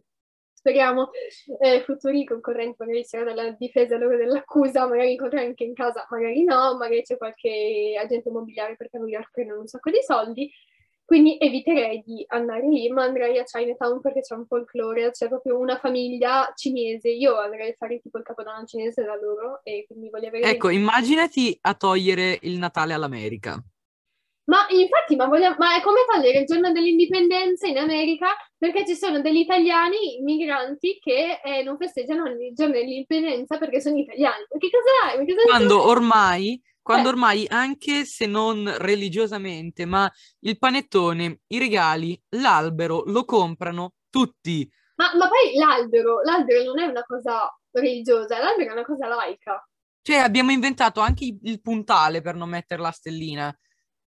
[0.60, 1.08] Speriamo,
[1.60, 6.44] eh, futuri concorrenti, magari c'era dalla difesa loro dell'accusa, magari incontrare anche in casa, magari
[6.44, 10.52] no, magari c'è qualche agente immobiliare perché a New York prendono un sacco di soldi,
[11.02, 15.58] quindi eviterei di andare lì, ma andrei a Chinatown perché c'è un folklore, c'è proprio
[15.58, 20.10] una famiglia cinese, io andrei a fare tipo il capodanno cinese da loro e quindi
[20.10, 20.44] voglio avere...
[20.44, 23.60] Ecco, immaginati a togliere il Natale all'America.
[24.50, 28.96] Ma infatti, ma, vogliamo- ma è come togliere il giorno dell'indipendenza in America perché ci
[28.96, 34.44] sono degli italiani migranti che eh, non festeggiano il giorno dell'indipendenza perché sono italiani.
[34.50, 35.46] Ma che cosa hai?
[35.46, 37.12] Quando ormai, quando Eh.
[37.12, 40.10] ormai, anche se non religiosamente, ma
[40.40, 44.68] il panettone, i regali, l'albero lo comprano tutti.
[44.96, 49.64] Ma, ma poi l'albero, l'albero non è una cosa religiosa, l'albero è una cosa laica.
[50.02, 53.56] Cioè, abbiamo inventato anche il puntale per non mettere la stellina.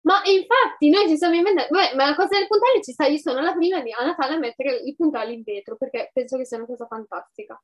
[0.04, 3.18] Ma infatti noi ci siamo inventati, Vabbè, ma la cosa del puntale ci sta, io
[3.18, 6.46] sono la prima di, a Natale a mettere i puntali in vetro perché penso che
[6.46, 7.62] sia una cosa fantastica.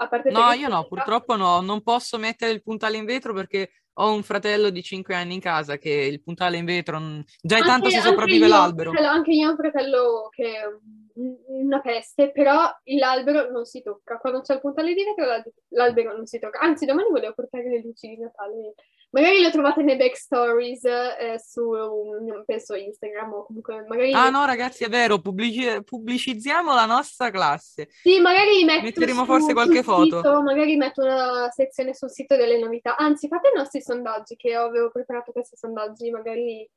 [0.00, 3.70] A parte No, io no, purtroppo no, non posso mettere il puntale in vetro perché
[3.94, 7.56] ho un fratello di 5 anni in casa che il puntale in vetro non- già
[7.56, 8.90] è Anche- tanto se sopravvive io l'albero.
[8.92, 13.82] fratello- Anche io ho un fratello che è un- una peste, però l'albero non si
[13.82, 14.18] tocca.
[14.18, 16.60] Quando c'è il puntale di vetro l'al- l'albero non si tocca.
[16.60, 18.74] Anzi, domani volevo portare le luci di Natale.
[19.10, 24.12] Magari lo trovate nei backstories eh, su, um, penso, Instagram o comunque magari...
[24.12, 27.88] Ah no, ragazzi, è vero, pubblici- pubblicizziamo la nostra classe.
[28.02, 30.16] Sì, magari metto Metteremo su- forse qualche foto.
[30.16, 32.96] sito, magari metto una sezione sul sito delle novità.
[32.96, 36.68] Anzi, fate i nostri sondaggi, che io avevo preparato questi sondaggi, magari...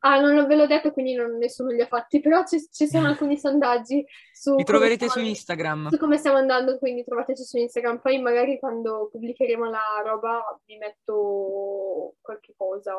[0.00, 3.08] Ah, non ve l'ho detto, quindi non- nessuno li ha fatti, però ci, ci sono
[3.08, 4.54] alcuni sondaggi su...
[4.54, 5.88] Li troverete su Instagram.
[5.88, 7.98] su come stiamo andando, quindi trovateci su Instagram.
[7.98, 12.94] Poi magari quando pubblicheremo la roba vi metto qualche cosa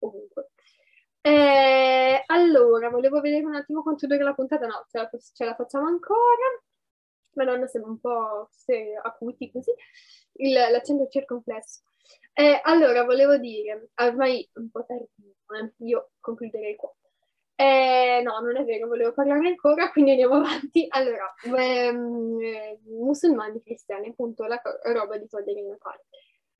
[0.00, 0.50] ovunque.
[1.20, 4.66] Eh, allora, volevo vedere un attimo quanto dura la puntata.
[4.66, 6.62] No, ce la, ce la facciamo ancora.
[7.34, 9.72] Madonna, sembra un po' se acuti così.
[10.34, 11.82] Il- l'accento circonflesso.
[12.32, 16.92] Eh, allora, volevo dire, ormai un po' tardino, eh, io concluderei qua.
[17.56, 20.86] Eh, no, non è vero, volevo parlarne ancora, quindi andiamo avanti.
[20.90, 26.04] Allora, ehm, eh, musulmani, cristiani, appunto, la co- roba di togliere il Natale.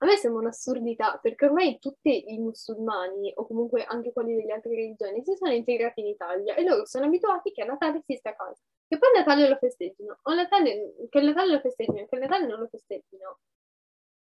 [0.00, 4.74] A me sembra un'assurdità, perché ormai tutti i musulmani, o comunque anche quelli delle altre
[4.74, 8.30] religioni, si sono integrati in Italia e loro sono abituati che a Natale si sta
[8.30, 12.06] a casa, che poi il Natale lo festeggino, o Natale, che il Natale lo festeggino,
[12.06, 13.38] che il Natale non lo festeggino.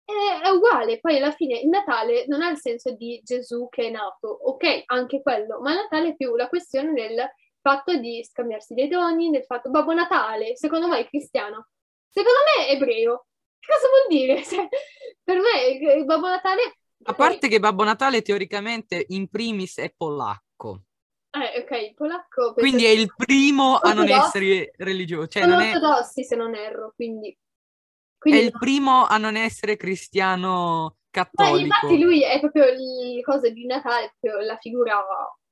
[0.10, 3.88] È, è uguale, poi alla fine il Natale non ha il senso di Gesù che
[3.88, 7.30] è nato, ok, anche quello, ma Natale è più la questione del
[7.62, 11.68] fatto di scambiarsi dei doni, del fatto Babbo Natale, secondo me è cristiano,
[12.10, 13.28] secondo me è ebreo.
[13.60, 14.42] Cosa vuol dire?
[14.50, 14.68] Cioè,
[15.24, 16.78] per me Babbo Natale...
[17.04, 20.82] A parte che Babbo Natale teoricamente in primis è polacco,
[21.30, 22.54] Eh, ok, il polacco...
[22.54, 26.56] quindi è il primo a non essere religioso, cioè Sono non è, ortodossi se non
[26.56, 27.38] erro, quindi...
[28.20, 31.58] è quindi il primo a non essere cristiano Ma cattolico.
[31.66, 35.04] infatti lui è proprio il cosa di Natale, la figura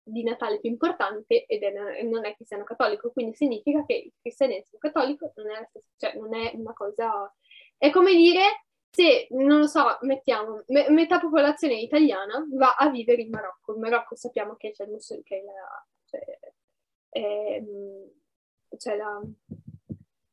[0.03, 4.77] di Natale più importante ed è, non è cristiano cattolico, quindi significa che il cristianesimo
[4.79, 7.33] cattolico non è, cioè non è una cosa...
[7.77, 13.21] È come dire se, non lo so, mettiamo, me- metà popolazione italiana va a vivere
[13.21, 13.73] in Marocco.
[13.73, 16.39] In Marocco sappiamo che c'è il musul- che la, cioè,
[17.09, 18.09] ehm,
[18.75, 19.21] c'è la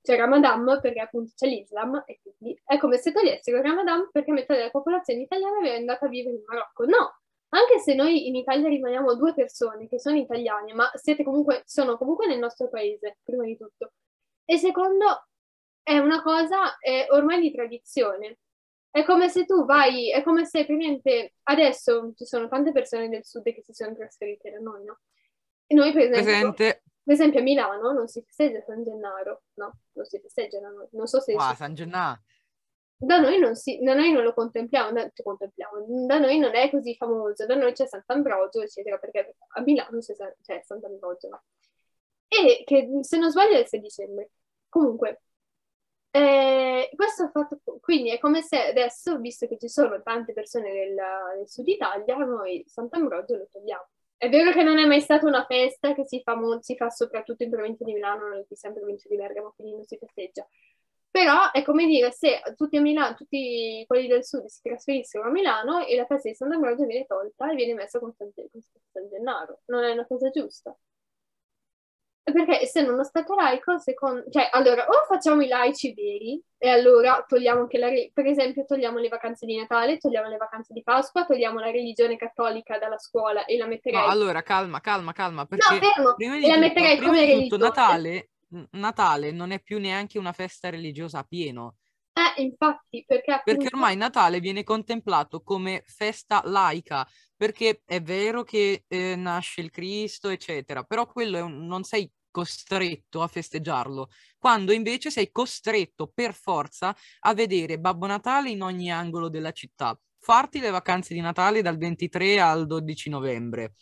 [0.05, 4.55] c'è Ramadan perché appunto c'è l'Islam e quindi è come se togliessero Ramadan perché metà
[4.55, 6.85] della popolazione italiana è andata a vivere in Marocco.
[6.85, 10.91] No, anche se noi in Italia rimaniamo due persone che sono italiane, ma
[11.25, 13.93] comunque, sono comunque nel nostro paese, prima di tutto.
[14.45, 15.29] E secondo,
[15.83, 18.41] è una cosa è ormai di tradizione.
[18.91, 23.25] È come se tu vai, è come se praticamente adesso ci sono tante persone del
[23.25, 25.01] sud che si sono trasferite da noi, no?
[25.67, 26.53] E noi per esempio...
[26.53, 30.69] Presente, Per esempio a Milano non si festeggia San Gennaro, no, non si festeggia da
[30.71, 30.89] noi.
[30.93, 32.23] Non so se qua, si- San Gennaro.
[32.97, 36.71] da noi non si, da noi non lo contempliamo, da, contempliamo, da noi non è
[36.71, 41.29] così famoso, da noi c'è Sant'Ambrogio, eccetera, perché a Milano c'è, c'è Sant'Ambrogio.
[41.29, 41.43] no?
[42.29, 44.31] E che se non sbaglio è il 6 dicembre.
[44.69, 45.23] Comunque,
[46.11, 50.95] eh, questo fatto, quindi è come se adesso, visto che ci sono tante persone del,
[51.37, 53.89] del sud Italia, noi Sant'Ambrogio lo togliamo.
[54.25, 56.89] È vero che non è mai stata una festa che si fa, mo- si fa
[56.89, 59.99] soprattutto in provincia di Milano, non si sa in provincia di Bergamo, quindi non si
[59.99, 60.49] festeggia.
[61.11, 65.85] Però è come dire se tutti Milano, tutti quelli del sud si trasferissero a Milano
[65.85, 69.61] e la festa di Sant'Ambrogio viene tolta e viene messa con San, con San Gennaro.
[69.67, 70.75] Non è una cosa giusta.
[72.25, 74.25] Perché essendo uno stato laico, secondo...
[74.31, 77.89] Cioè, allora, o facciamo i laici veri, e allora togliamo anche la...
[77.91, 81.71] re- Per esempio, togliamo le vacanze di Natale, togliamo le vacanze di Pasqua, togliamo la
[81.71, 84.01] religione cattolica dalla scuola e la metterei...
[84.01, 86.15] No, allora, calma, calma, calma, No, perché fermo!
[86.15, 87.57] prima di la tutto, metterei prima come tutto.
[87.59, 88.31] Natale,
[88.71, 91.77] Natale non è più neanche una festa religiosa a pieno,
[92.15, 93.77] Eh, infatti, perché perché appunto...
[93.77, 97.07] ormai Natale viene contemplato come festa laica,
[97.45, 103.21] perché è vero che eh, nasce il Cristo, eccetera, però quello un- non sei costretto
[103.21, 109.29] a festeggiarlo, quando invece sei costretto per forza a vedere Babbo Natale in ogni angolo
[109.29, 113.75] della città, farti le vacanze di Natale dal 23 al 12 novembre.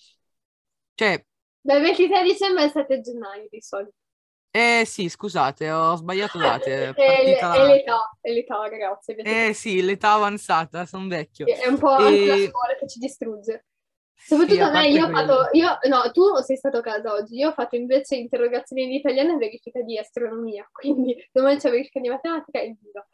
[0.94, 1.24] Cioè,
[1.60, 4.01] Dal 23 dicembre al 7 gennaio di solito.
[4.52, 9.14] Eh sì, scusate, ho sbagliato date, è partita l'età, è l'età, ragazzi.
[9.24, 11.46] Eh sì, l'età avanzata, sono vecchio.
[11.46, 13.66] È un po' anche la E- scuola che ci distrugge.
[14.14, 17.12] Sì, Soprattutto a a me, io ho fatto, io, no, tu sei stato a casa
[17.12, 21.70] oggi, io ho fatto invece interrogazioni in italiano e verifica di astronomia, quindi domani c'è
[21.70, 23.06] verifica di matematica e viva.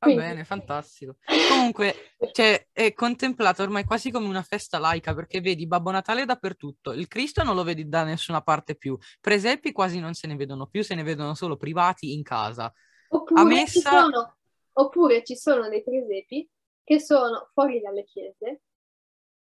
[0.00, 1.16] Va Quindi- bene, fantastico.
[1.48, 6.92] Comunque, cioè, è contemplata ormai quasi come una festa laica, perché vedi Babbo Natale dappertutto.
[6.92, 8.96] Il Cristo non lo vedi da nessuna parte più.
[9.20, 12.72] Presepi quasi non se ne vedono più, se ne vedono solo privati in casa.
[13.08, 14.36] Oppure, A ci messa- sono,
[14.74, 16.48] oppure ci sono dei presepi
[16.84, 18.60] che sono fuori dalle chiese,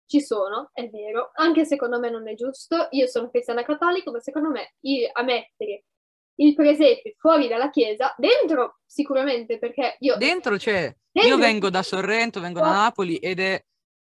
[0.07, 4.21] ci sono, è vero, anche secondo me non è giusto, io sono cristiana cattolica, ma
[4.21, 5.85] secondo me i- a mettere
[6.37, 10.17] il presepe fuori dalla chiesa, dentro sicuramente, perché io...
[10.17, 10.85] Dentro c'è.
[10.85, 12.71] Io Dentro- vengo da Sorrento, vengo da.
[12.71, 13.63] Napoli ed è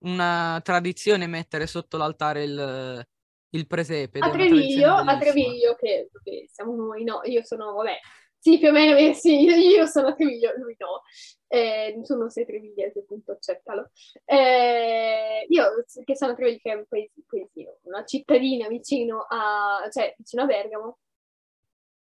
[0.03, 3.07] una tradizione mettere sotto l'altare il,
[3.49, 4.19] il presepe.
[4.19, 5.17] a Treviglio, a.
[5.17, 7.99] Treviglio, che, che siamo noi, no, io sono, vabbè,
[8.37, 11.03] sì, più o meno, eh, sì, io, io sono a Treviglio, lui no,
[11.47, 13.91] Eh, tu non sei trevigliese, appunto, accettalo.
[14.25, 15.65] Eh, io,
[16.03, 20.43] che sono a Treviglio, che è un paesi- paesino, una cittadina vicino a, cioè, vicino
[20.43, 20.97] a Bergamo,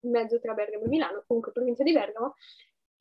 [0.07, 2.35] in mezzo tra Bergamo e Milano, comunque provincia di Bergamo,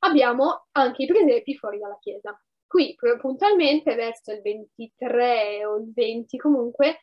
[0.00, 2.38] abbiamo anche i presepi fuori dalla chiesa.
[2.66, 7.00] Qui, puntualmente, verso il 23 o il 20 comunque,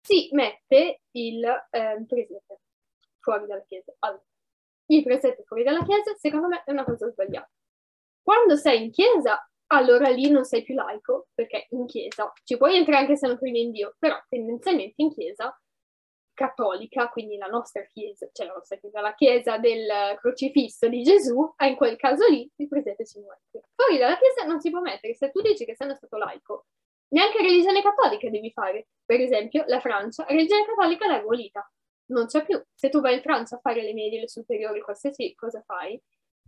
[0.00, 2.60] si mette il ehm, presepe
[3.20, 3.94] fuori dalla chiesa.
[4.00, 4.22] Allora,
[4.86, 7.50] il presepe fuori dalla chiesa, secondo me, è una cosa sbagliata.
[8.22, 12.76] Quando sei in chiesa, allora lì non sei più laico, perché in chiesa ci puoi
[12.76, 15.56] entrare anche se non credi in Dio, però tendenzialmente in chiesa
[16.34, 21.52] cattolica, quindi la nostra chiesa, cioè la nostra chiesa, la chiesa del crocifisso di Gesù,
[21.56, 23.68] ah, in quel caso lì il presepe si mette.
[23.74, 26.66] Fuori dalla chiesa non si può mettere, se tu dici che sei uno stato laico,
[27.08, 28.88] neanche religione cattolica devi fare.
[29.04, 31.66] Per esempio, la Francia, religione cattolica l'ha abolita,
[32.06, 32.62] non c'è più.
[32.74, 36.00] Se tu vai in Francia a fare le medie, le superiori, qualsiasi cosa fai,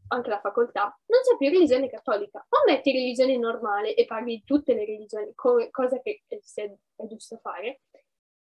[0.09, 2.45] anche la facoltà, non c'è più religione cattolica.
[2.49, 7.07] O metti religione normale e parli di tutte le religioni, co- cosa che è, è
[7.07, 7.82] giusto fare,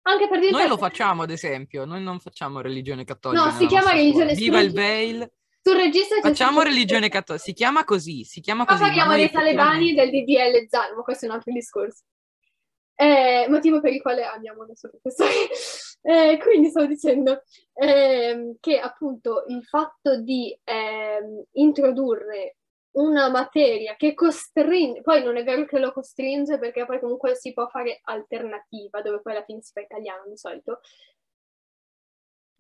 [0.08, 0.52] Anche per dire...
[0.52, 3.44] Noi lo facciamo, ad esempio, noi non facciamo religione cattolica.
[3.44, 4.60] No, si chiama religione scuola.
[4.60, 5.32] Viva il veil.
[5.62, 8.80] Sul registro c'è Facciamo religione cattolica, si chiama così, si chiama così.
[8.80, 12.04] ma parliamo noi dei talebani e del DDL Zan, ma questo è un altro discorso.
[12.96, 15.50] Eh, motivo per il quale il nostro professore.
[16.04, 17.44] Eh, quindi stavo dicendo
[17.74, 22.56] ehm, che appunto il fatto di ehm, introdurre
[22.98, 27.54] una materia che costringe, poi non è vero che lo costringe perché poi comunque si
[27.54, 30.80] può fare alternativa, dove poi alla fine si fa italiano di solito,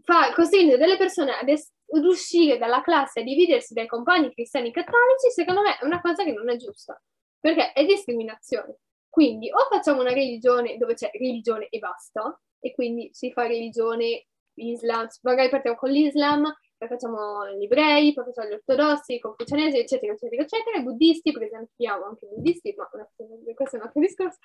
[0.04, 4.72] fa, costringe delle persone ad, es- ad uscire dalla classe, a dividersi dai compagni cristiani
[4.72, 7.02] cattolici, secondo me è una cosa che non è giusta,
[7.40, 8.78] perché è discriminazione.
[9.10, 14.28] Quindi o facciamo una religione dove c'è religione e basta, e quindi si fa religione,
[14.56, 19.80] Islam, magari partiamo con l'Islam, poi facciamo gli ebrei, poi facciamo gli ortodossi, i confucianesi,
[19.80, 24.40] eccetera, eccetera, eccetera, i buddisti, presentiamo anche i buddisti, ma questo è un altro discorso.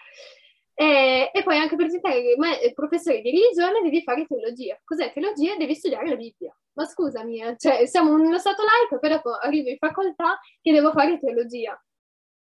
[0.74, 4.80] E, e poi anche per presentare che ma, il professore di religione devi fare teologia.
[4.82, 5.56] Cos'è teologia?
[5.56, 6.56] Devi studiare la Bibbia.
[6.74, 10.90] Ma scusami, eh, cioè, siamo uno stato laico, però dopo arrivo in facoltà che devo
[10.92, 11.78] fare teologia.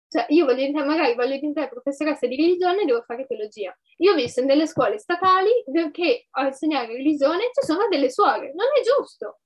[0.08, 3.76] Cioè, io voglio diventare, magari voglio diventare professoressa di religione e devo fare teologia.
[3.98, 5.50] Io ho visto in delle scuole statali
[5.92, 8.54] che a insegnare religione ci sono delle suore.
[8.54, 9.40] Non è giusto.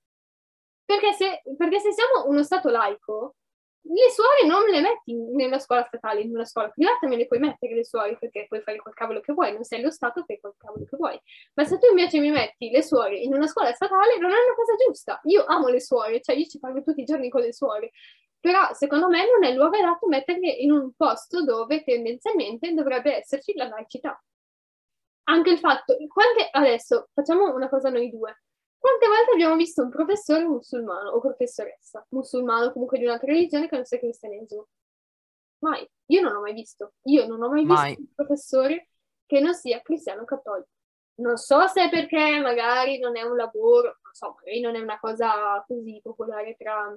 [0.88, 3.36] Perché se, perché se siamo uno stato laico,
[3.82, 7.40] le suore non le metti nella scuola statale, in una scuola privata me le puoi
[7.40, 10.40] mettere le suore perché puoi fare quel cavolo che vuoi, non sei lo Stato, fai
[10.40, 11.20] quel cavolo che vuoi.
[11.56, 14.56] Ma se tu invece mi metti le suore in una scuola statale, non è una
[14.56, 15.20] cosa giusta.
[15.26, 17.92] Io amo le suore, cioè io ci parlo tutti i giorni con le suore,
[18.40, 23.18] però secondo me non è il luogo adatto metterle in un posto dove tendenzialmente dovrebbe
[23.18, 24.22] esserci la laicità.
[25.30, 28.42] Anche il fatto, quante, adesso facciamo una cosa noi due.
[28.80, 33.76] Quante volte abbiamo visto un professore musulmano o professoressa musulmano comunque di un'altra religione che
[33.76, 34.68] non sia cristianesimo?
[35.60, 35.88] Mai.
[36.08, 36.94] Io non ho mai visto.
[37.04, 37.96] Io non ho mai visto Mai.
[37.98, 38.90] un professore
[39.26, 40.70] che non sia cristiano cattolico.
[41.16, 44.80] Non so se è perché magari non è un lavoro, non so, magari non è
[44.80, 46.96] una cosa così popolare tra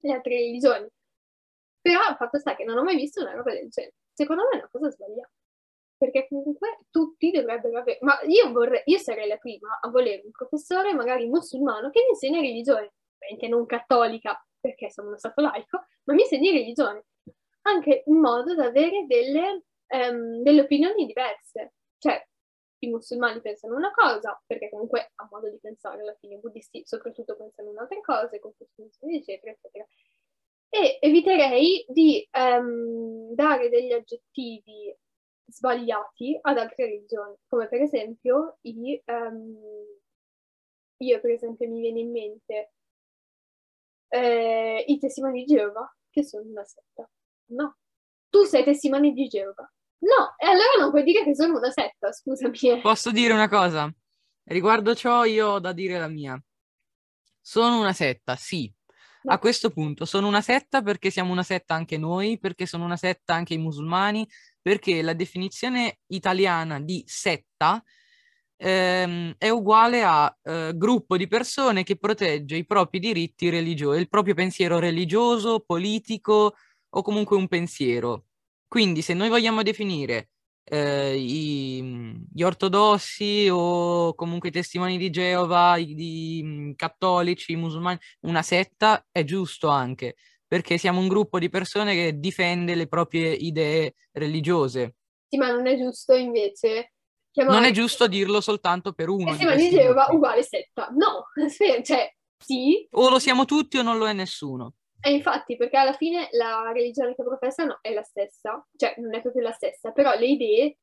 [0.00, 0.88] le altre religioni.
[1.80, 3.94] Però il fatto sta che non ho mai visto una roba del genere.
[4.12, 5.30] Secondo me è una cosa sbagliata.
[6.02, 7.98] Perché comunque tutti dovrebbero avere.
[8.00, 12.08] Ma io vorrei, io sarei la prima a volere un professore, magari musulmano, che mi
[12.08, 12.94] insegna religione.
[13.20, 17.04] Ovviamente non cattolica, perché sono uno stato laico, ma mi insegni religione.
[17.62, 21.74] Anche in modo da avere delle, ehm, delle opinioni diverse.
[21.98, 22.20] Cioè,
[22.80, 26.82] i musulmani pensano una cosa, perché comunque a modo di pensare alla fine, i buddisti
[26.84, 29.86] soprattutto pensano un'altra cosa, i confucianisti, eccetera, eccetera.
[30.68, 34.92] E eviterei di ehm, dare degli aggettivi
[35.52, 39.56] sbagliati ad altre religioni, come per esempio i, ehm,
[40.96, 42.72] io per esempio mi viene in mente
[44.08, 47.08] eh, i testimoni di Geova, che sono una setta.
[47.50, 47.76] No,
[48.28, 49.70] tu sei testimone di Geova.
[49.98, 52.58] No, e allora non puoi dire che sono una setta, scusami.
[52.58, 52.80] eh.
[52.80, 53.92] Posso dire una cosa?
[54.44, 56.42] Riguardo ciò io ho da dire la mia.
[57.40, 58.72] Sono una setta, sì.
[59.24, 62.96] A questo punto sono una setta perché siamo una setta anche noi, perché sono una
[62.96, 64.28] setta anche i musulmani,
[64.62, 67.82] perché la definizione italiana di setta
[68.56, 74.08] ehm, è uguale a eh, gruppo di persone che protegge i propri diritti religiosi, il
[74.08, 76.54] proprio pensiero religioso, politico
[76.90, 78.26] o comunque un pensiero.
[78.68, 80.28] Quindi se noi vogliamo definire
[80.64, 87.56] eh, i- gli ortodossi o comunque i testimoni di Geova, i, di, mh, cattolici, i
[87.56, 90.14] musulmani, una setta è giusto anche,
[90.52, 94.96] perché siamo un gruppo di persone che difende le proprie idee religiose.
[95.26, 96.92] Sì, ma non è giusto invece
[97.30, 100.14] chiamare Non è giusto dirlo soltanto per uno di testimoni di questi Geova gruppi.
[100.14, 100.88] uguale setta.
[100.90, 101.24] No,
[101.82, 104.74] cioè sì, O lo siamo tutti o non lo è nessuno.
[105.00, 109.22] E infatti, perché alla fine la religione che professano è la stessa, cioè non è
[109.22, 110.76] proprio la stessa, però le idee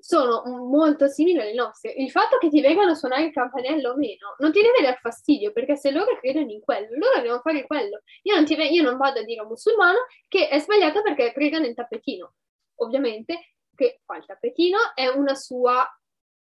[0.00, 1.92] sono molto simili alle nostre.
[1.92, 4.98] Il fatto che ti vengano a suonare il campanello o meno non ti deve dar
[4.98, 8.02] fastidio, perché se loro credono in quello, loro devono fare quello.
[8.22, 9.98] Io non, ti io non vado a dire a un musulmano
[10.28, 12.34] che è sbagliato perché prega nel tappetino.
[12.76, 15.86] Ovviamente che fa il tappetino è una sua,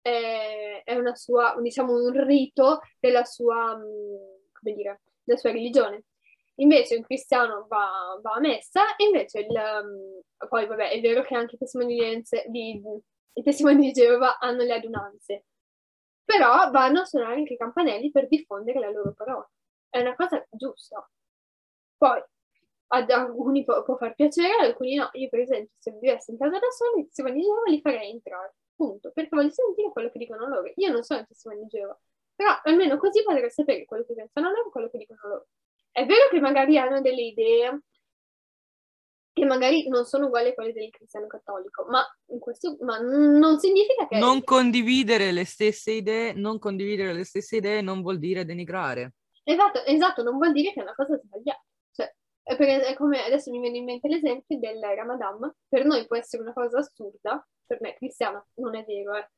[0.02, 3.82] eh, è una sua, diciamo, un rito della sua, mh,
[4.52, 6.04] come dire, della sua religione.
[6.56, 11.36] Invece un cristiano va, va a messa invece il, um, poi vabbè è vero che
[11.36, 12.82] anche i testimoni di, Enze- di-
[13.34, 15.44] i testimoni di Geova hanno le adunanze,
[16.24, 19.48] però vanno a suonare anche i campanelli per diffondere la loro parola.
[19.88, 21.08] È una cosa giusta.
[21.96, 22.22] Poi
[22.88, 25.08] ad alcuni può, può far piacere, ad alcuni no.
[25.12, 28.10] Io per esempio se vivessi in casa da sola i testimoni di Geova li farei
[28.10, 30.70] entrare, punto, perché voglio sentire quello che dicono loro.
[30.74, 31.98] Io non sono il testimone di Geova,
[32.34, 35.46] però almeno così potrei sapere quello che pensano loro e quello che dicono loro.
[35.90, 37.80] È vero che magari hanno delle idee
[39.38, 43.58] che magari non sono uguali a quelli del cristiano cattolico, ma, in questo, ma non
[43.58, 44.18] significa che...
[44.18, 49.14] Non condividere le stesse idee, non condividere le stesse idee non vuol dire denigrare.
[49.44, 51.64] Esatto, esatto, non vuol dire che è una cosa sbagliata.
[51.92, 56.42] Cioè, è come adesso mi viene in mente l'esempio del Ramadan, per noi può essere
[56.42, 59.30] una cosa assurda, per me cristiana non è vero, eh.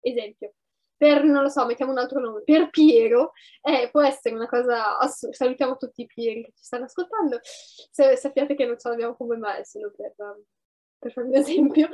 [0.00, 0.54] Esempio,
[0.96, 4.98] per, non lo so, mettiamo un altro nome, per Piero, eh, può essere una cosa
[4.98, 5.34] assurda.
[5.34, 7.38] Salutiamo tutti i Pieri che ci stanno ascoltando.
[7.42, 10.14] Se, sappiate che non ce l'abbiamo come me, solo per,
[10.98, 11.88] per fare un esempio.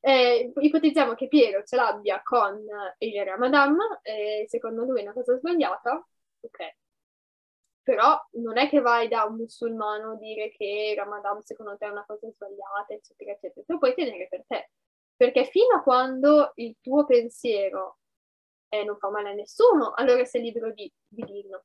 [0.00, 2.64] Eh, ipotizziamo che Piero ce l'abbia con
[2.98, 6.06] il Ramadan, eh, secondo lui è una cosa sbagliata,
[6.40, 6.76] ok.
[7.82, 11.90] Però non è che vai da un musulmano a dire che Ramadan secondo te è
[11.90, 13.64] una cosa sbagliata, eccetera, eccetera.
[13.68, 14.70] Lo puoi tenere per te.
[15.16, 17.98] Perché fino a quando il tuo pensiero
[18.68, 21.64] eh, non fa male a nessuno, allora sei libero di, di dirlo.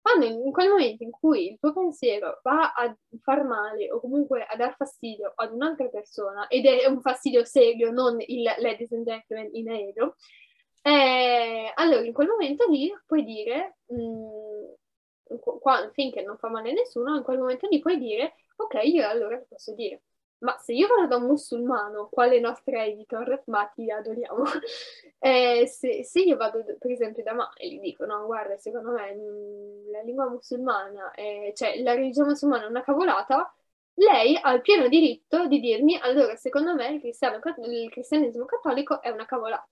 [0.00, 3.98] Quando in, in quel momento in cui il tuo pensiero va a far male o
[4.00, 8.92] comunque a dar fastidio ad un'altra persona, ed è un fastidio serio, non il ladies
[8.92, 10.14] and gentlemen in aereo,
[10.82, 16.70] eh, allora in quel momento lì puoi dire, mh, mm, qua, finché non fa male
[16.70, 20.02] a nessuno, in quel momento lì puoi dire, ok, io allora lo posso dire.
[20.38, 24.44] Ma se io vado da un musulmano, quale nostra editor, ma ti adoriamo,
[25.18, 28.92] eh, se, se, io vado per esempio da Ma e gli dico, no, guarda, secondo
[28.92, 33.50] me mh, la lingua musulmana, è, cioè la religione musulmana è una cavolata,
[33.94, 39.08] lei ha il pieno diritto di dirmi, allora secondo me il, il cristianesimo cattolico è
[39.10, 39.66] una cavolata.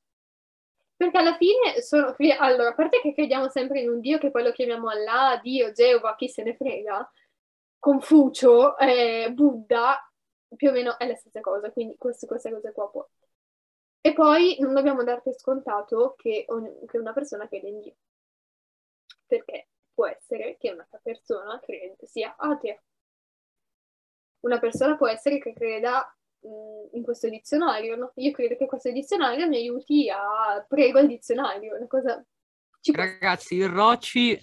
[0.97, 4.45] Perché alla fine sono, allora, a parte che crediamo sempre in un Dio che poi
[4.45, 7.11] lo chiamiamo Allah, Dio, Geova, chi se ne frega,
[7.79, 10.01] Confucio, eh, Buddha,
[10.57, 13.09] più o meno è la stessa cosa, quindi queste, queste cose qua può.
[14.01, 17.95] E poi non dobbiamo dar per scontato che, ogni, che una persona crede in Dio,
[19.27, 22.81] perché può essere che una persona crede, sia atea.
[24.41, 28.13] Una persona può essere che creda in questo dizionario, no?
[28.17, 30.63] Io credo che questo dizionario mi aiuti a...
[30.69, 32.23] prego il dizionario, una cosa...
[32.93, 34.39] Ragazzi, il Rocci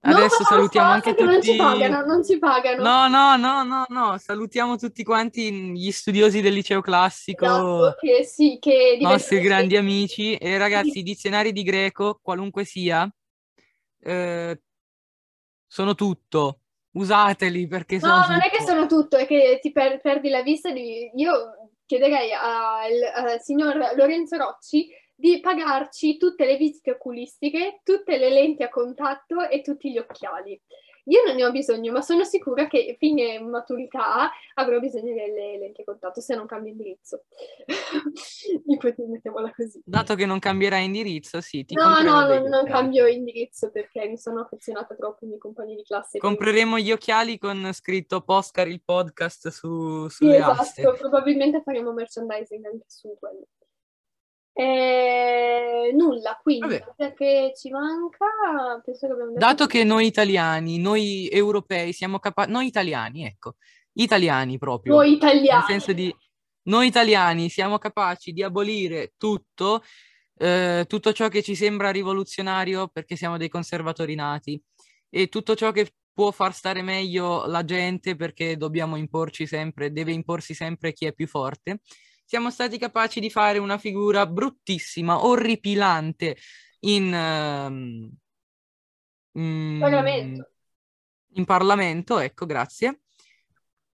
[0.00, 1.24] Adesso no, salutiamo anche tutti.
[1.24, 2.82] Non ci pagano, non ci pagano.
[2.82, 4.18] No, no, no, no, no.
[4.18, 7.44] Salutiamo tutti quanti gli studiosi del liceo classico.
[7.44, 10.36] Esatto, che sì, che nostri grandi amici.
[10.36, 13.08] E ragazzi, i dizionari di greco, qualunque sia,
[14.00, 14.60] eh,
[15.66, 16.60] sono tutto.
[16.92, 18.14] Usateli perché sono.
[18.14, 18.32] No, tutto.
[18.32, 21.10] non è che sono tutto, è che ti per- perdi la vista di.
[21.14, 21.32] Io
[21.84, 28.62] chiederei al, al signor Lorenzo Rocci di pagarci tutte le visite oculistiche, tutte le lenti
[28.62, 30.60] a contatto e tutti gli occhiali.
[31.08, 35.82] Io non ne ho bisogno, ma sono sicura che fine maturità avrò bisogno delle lenti
[35.82, 37.22] a contatto se non cambio indirizzo.
[39.08, 39.80] Mettiamola così.
[39.84, 41.64] Dato che non cambierai indirizzo, sì.
[41.64, 45.76] Ti no, no, non, non cambio indirizzo perché mi sono affezionata troppo ai miei compagni
[45.76, 46.18] di classe.
[46.18, 46.88] Compreremo quindi...
[46.90, 50.92] gli occhiali con scritto Poscar il podcast su, sulle sì, esatto, aste.
[50.98, 53.46] probabilmente faremo merchandising anche su quello.
[54.58, 56.82] Eh, nulla, quindi
[57.14, 59.46] che ci manca, penso che abbiamo detto...
[59.46, 63.56] Dato che noi italiani, noi europei siamo capaci, noi italiani, ecco,
[63.92, 64.94] italiani proprio.
[64.94, 65.58] Noi italiani.
[65.58, 66.14] Nel senso di,
[66.68, 69.82] noi italiani siamo capaci di abolire tutto,
[70.38, 74.58] eh, tutto ciò che ci sembra rivoluzionario perché siamo dei conservatori nati
[75.10, 80.12] e tutto ciò che può far stare meglio la gente perché dobbiamo imporci sempre, deve
[80.12, 81.80] imporsi sempre chi è più forte
[82.26, 86.36] siamo stati capaci di fare una figura bruttissima, orripilante
[86.80, 87.70] in, uh,
[89.38, 90.50] in, Parlamento.
[91.34, 93.02] in Parlamento, ecco, grazie,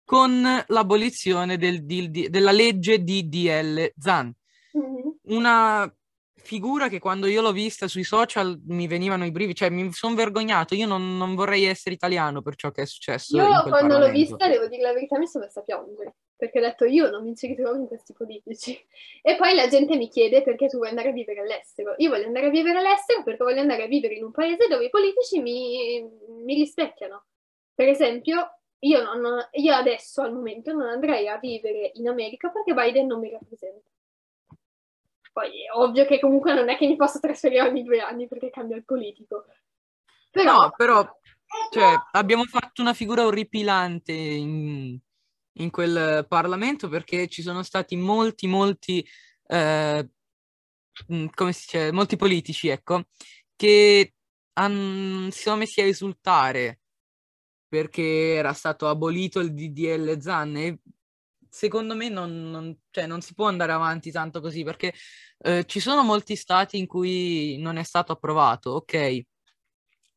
[0.03, 4.33] con l'abolizione del, di, della legge DDL ZAN.
[4.75, 5.09] Mm-hmm.
[5.37, 5.95] Una
[6.35, 10.15] figura che quando io l'ho vista sui social mi venivano i brividi, cioè mi sono
[10.15, 13.37] vergognato, io non, non, vorrei essere italiano per ciò che è successo.
[13.37, 16.61] Io quando l'ho vista, devo dire la verità, mi sono messa a piangere perché ho
[16.61, 18.77] detto io non mi ci ritrovo in questi politici.
[19.21, 21.93] E poi la gente mi chiede perché tu vuoi andare a vivere all'estero.
[21.97, 24.85] Io voglio andare a vivere all'estero perché voglio andare a vivere in un paese dove
[24.85, 26.03] i politici mi,
[26.43, 27.25] mi rispecchiano.
[27.73, 32.73] Per esempio, io, non, io adesso al momento non andrei a vivere in America perché
[32.73, 33.89] Biden non mi rappresenta.
[35.31, 38.49] Poi è ovvio che comunque non è che mi posso trasferire ogni due anni perché
[38.49, 39.45] cambia il politico.
[40.29, 41.19] Però, no, però
[41.71, 44.99] cioè, abbiamo fatto una figura orripilante in,
[45.57, 49.05] in quel Parlamento perché ci sono stati molti, molti,
[49.47, 50.09] eh,
[51.33, 53.05] come si dice, molti politici, ecco,
[53.55, 54.13] che
[54.53, 56.79] han, si sono messi a esultare
[57.67, 60.79] perché era stato abolito il DDL ZAN e
[61.49, 64.93] secondo me non, non, cioè, non si può andare avanti tanto così perché
[65.39, 69.21] eh, ci sono molti stati in cui non è stato approvato, ok,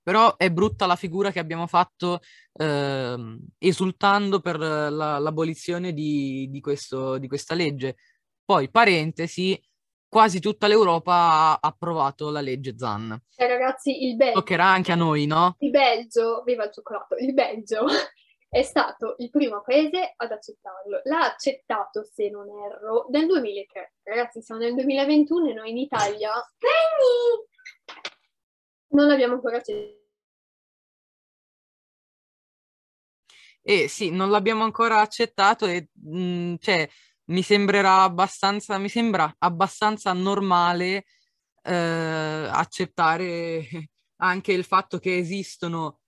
[0.06, 2.20] Però è brutta la figura che abbiamo fatto
[2.58, 7.96] ehm, esultando per la- l'abolizione di, di questo- di questa legge.
[8.44, 9.60] Poi, parentesi,
[10.08, 13.20] quasi tutta l'Europa ha approvato la legge Zan.
[13.34, 15.56] Eh, ragazzi, il Belgio, Toccherà anche a noi, no?
[15.58, 17.84] il Belgio, viva il cioccolato, il Belgio
[18.48, 21.00] è stato il primo paese ad accettarlo.
[21.02, 23.94] L'ha accettato, se non erro, nel 2003.
[24.04, 26.30] Ragazzi, siamo nel 2021 e noi in Italia
[28.90, 30.04] non l'abbiamo ancora accettato.
[33.62, 36.88] E sì, non l'abbiamo ancora accettato e mh, cioè,
[37.26, 41.06] mi sembrerà abbastanza, mi sembra abbastanza normale
[41.62, 43.66] eh, accettare
[44.18, 46.00] anche il fatto che esistono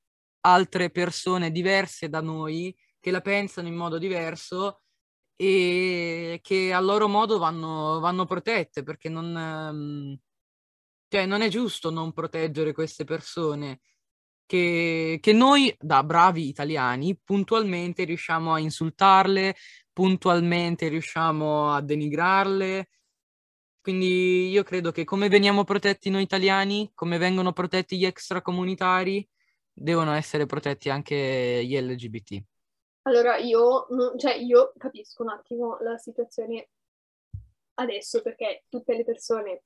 [0.42, 4.82] altre persone diverse da noi che la pensano in modo diverso
[5.36, 10.18] e che a loro modo vanno, vanno protette perché non, ehm,
[11.08, 13.80] cioè, non è giusto non proteggere queste persone
[14.48, 19.54] che, che noi, da bravi italiani, puntualmente riusciamo a insultarle,
[19.92, 22.88] puntualmente riusciamo a denigrarle.
[23.80, 29.26] Quindi io credo che come veniamo protetti noi italiani, come vengono protetti gli extracomunitari,
[29.70, 32.42] devono essere protetti anche gli LGBT.
[33.02, 33.86] Allora, io,
[34.16, 36.68] cioè, io capisco un attimo la situazione
[37.74, 39.62] adesso perché tutte le persone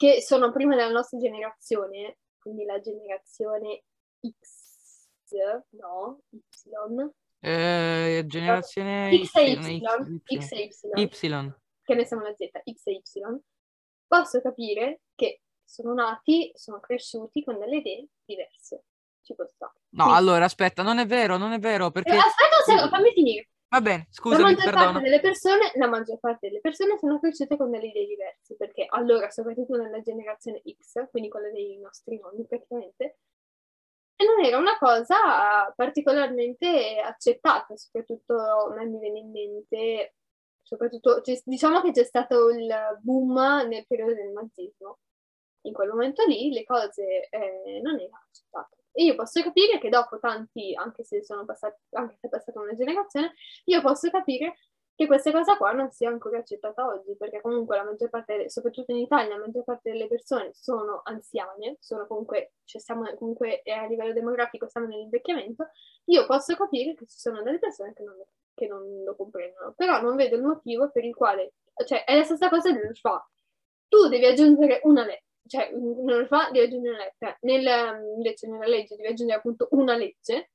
[0.00, 3.82] che sono prima della nostra generazione, quindi la generazione
[4.18, 5.06] X,
[5.76, 6.40] no, Y,
[7.40, 9.82] Eh, generazione X e Y,
[10.38, 11.52] X e Y, Y.
[11.82, 13.02] che ne siamo la Z, X e Y,
[14.06, 18.84] posso capire che sono nati, sono cresciuti con delle idee diverse.
[19.20, 19.74] Ci può stare.
[19.90, 20.10] No, Sì.
[20.12, 22.12] allora aspetta, non è vero, non è vero, perché...
[22.12, 23.48] Aspetta un secondo, fammi finire.
[23.72, 24.92] Va bene, La scusami, maggior perdono.
[24.92, 28.84] parte delle persone, la maggior parte delle persone sono cresciute con delle idee diverse, perché
[28.88, 33.18] allora, soprattutto nella generazione X, quindi quella dei nostri nonni praticamente,
[34.16, 40.14] non era una cosa particolarmente accettata, soprattutto a me mi viene in mente,
[40.62, 44.98] soprattutto, diciamo che c'è stato il boom nel periodo del nazismo.
[45.62, 48.76] In quel momento lì le cose eh, non erano accettate.
[49.00, 52.60] E io posso capire che dopo tanti, anche se sono passati, anche se è passata
[52.60, 53.32] una generazione,
[53.64, 54.58] io posso capire
[54.94, 58.92] che questa cosa qua non sia ancora accettata oggi, perché comunque la maggior parte, soprattutto
[58.92, 63.72] in Italia, la maggior parte delle persone sono anziane, sono comunque, cioè siamo comunque eh,
[63.72, 65.70] a livello demografico siamo nell'invecchiamento,
[66.04, 68.16] io posso capire che ci sono delle persone che non,
[68.52, 71.54] che non lo comprendono, però non vedo il motivo per il quale,
[71.86, 73.26] cioè è la stessa cosa del fa.
[73.88, 78.66] Tu devi aggiungere una lettera, cioè lo fa, devi aggiungere una lettera, Nel, invece nella
[78.66, 80.50] legge devi aggiungere appunto una legge,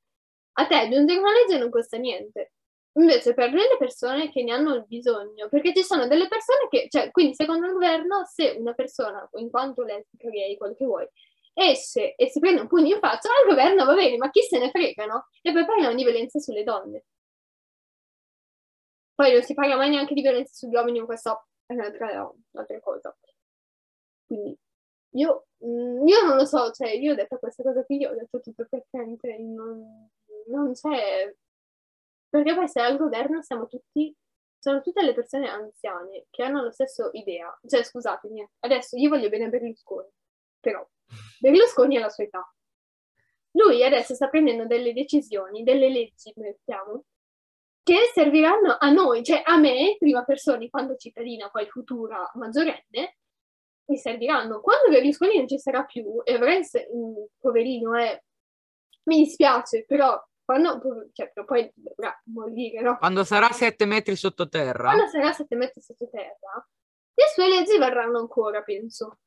[0.53, 2.51] a te aggiungere una legge non costa niente.
[2.97, 7.11] Invece per le persone che ne hanno bisogno, perché ci sono delle persone che, cioè,
[7.11, 11.05] quindi secondo il governo, se una persona, in quanto lesbica, gay, quel che vuoi,
[11.53, 14.59] esce e si prende un pugno in faccia, al governo va bene, ma chi se
[14.59, 15.27] ne frega, no?
[15.41, 17.03] E poi parliamo di violenza sulle donne.
[19.13, 22.79] Poi non si parla mai neanche di violenza sugli uomini, ma questa è un'altra, un'altra
[22.79, 23.17] cosa.
[24.25, 24.57] Quindi
[25.15, 28.39] io, mm, io non lo so, cioè io ho detto questa cosa qui, ho detto
[28.39, 30.09] tutto praticamente, non,
[30.47, 31.33] non c'è...
[32.29, 34.13] Perché poi se al governo siamo tutti,
[34.59, 37.57] sono tutte le persone anziane che hanno la stessa idea.
[37.65, 40.09] Cioè, scusatemi, adesso io voglio bene a Berlusconi,
[40.59, 40.85] però
[41.39, 42.53] Berlusconi ha la sua età.
[43.51, 47.05] Lui adesso sta prendendo delle decisioni, delle leggi, mettiamo,
[47.83, 53.17] che serviranno a noi, cioè a me, prima persona, quando cittadina, poi futura maggiorenne,
[53.85, 54.61] mi serviranno.
[54.61, 58.23] Quando Berlusconi non ci sarà più, e avrei, se- mm, poverino, eh,
[59.03, 60.79] mi dispiace, però quando,
[61.13, 62.97] cioè, però poi dovrà morire, no?
[62.97, 66.67] Quando sarà sette metri sottoterra, Quando sarà sette metri sottoterra,
[67.13, 69.19] le sue leggi varranno ancora, penso.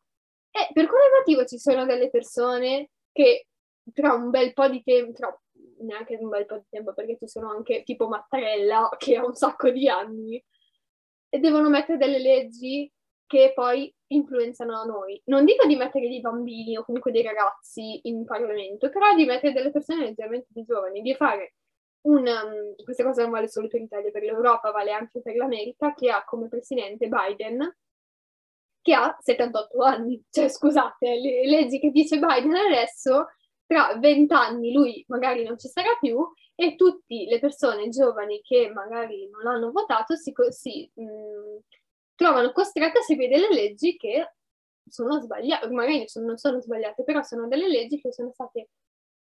[0.50, 3.46] E per quale motivo ci sono delle persone che
[3.92, 5.40] tra un bel po' di tempo, tra
[5.80, 9.34] neanche un bel po' di tempo, perché ci sono anche tipo Mattarella che ha un
[9.34, 10.42] sacco di anni,
[11.30, 12.90] e devono mettere delle leggi
[13.28, 15.20] che poi influenzano noi.
[15.26, 19.52] Non dico di mettere dei bambini o comunque dei ragazzi in Parlamento, però di mettere
[19.52, 21.54] delle persone leggermente più giovani, di fare
[22.06, 25.94] un, um, questa cosa non vale solo per l'Italia, per l'Europa, vale anche per l'America,
[25.94, 27.76] che ha come presidente Biden,
[28.80, 30.24] che ha 78 anni.
[30.30, 33.26] Cioè, scusate, le leggi che dice Biden adesso,
[33.66, 38.70] tra 20 anni lui magari non ci sarà più e tutte le persone giovani che
[38.72, 41.58] magari non l'hanno votato si, si, mh,
[42.18, 44.32] trovano costrette a seguire delle leggi che
[44.90, 48.70] sono sbagliate, magari sono- non sono sbagliate, però sono delle leggi che sono state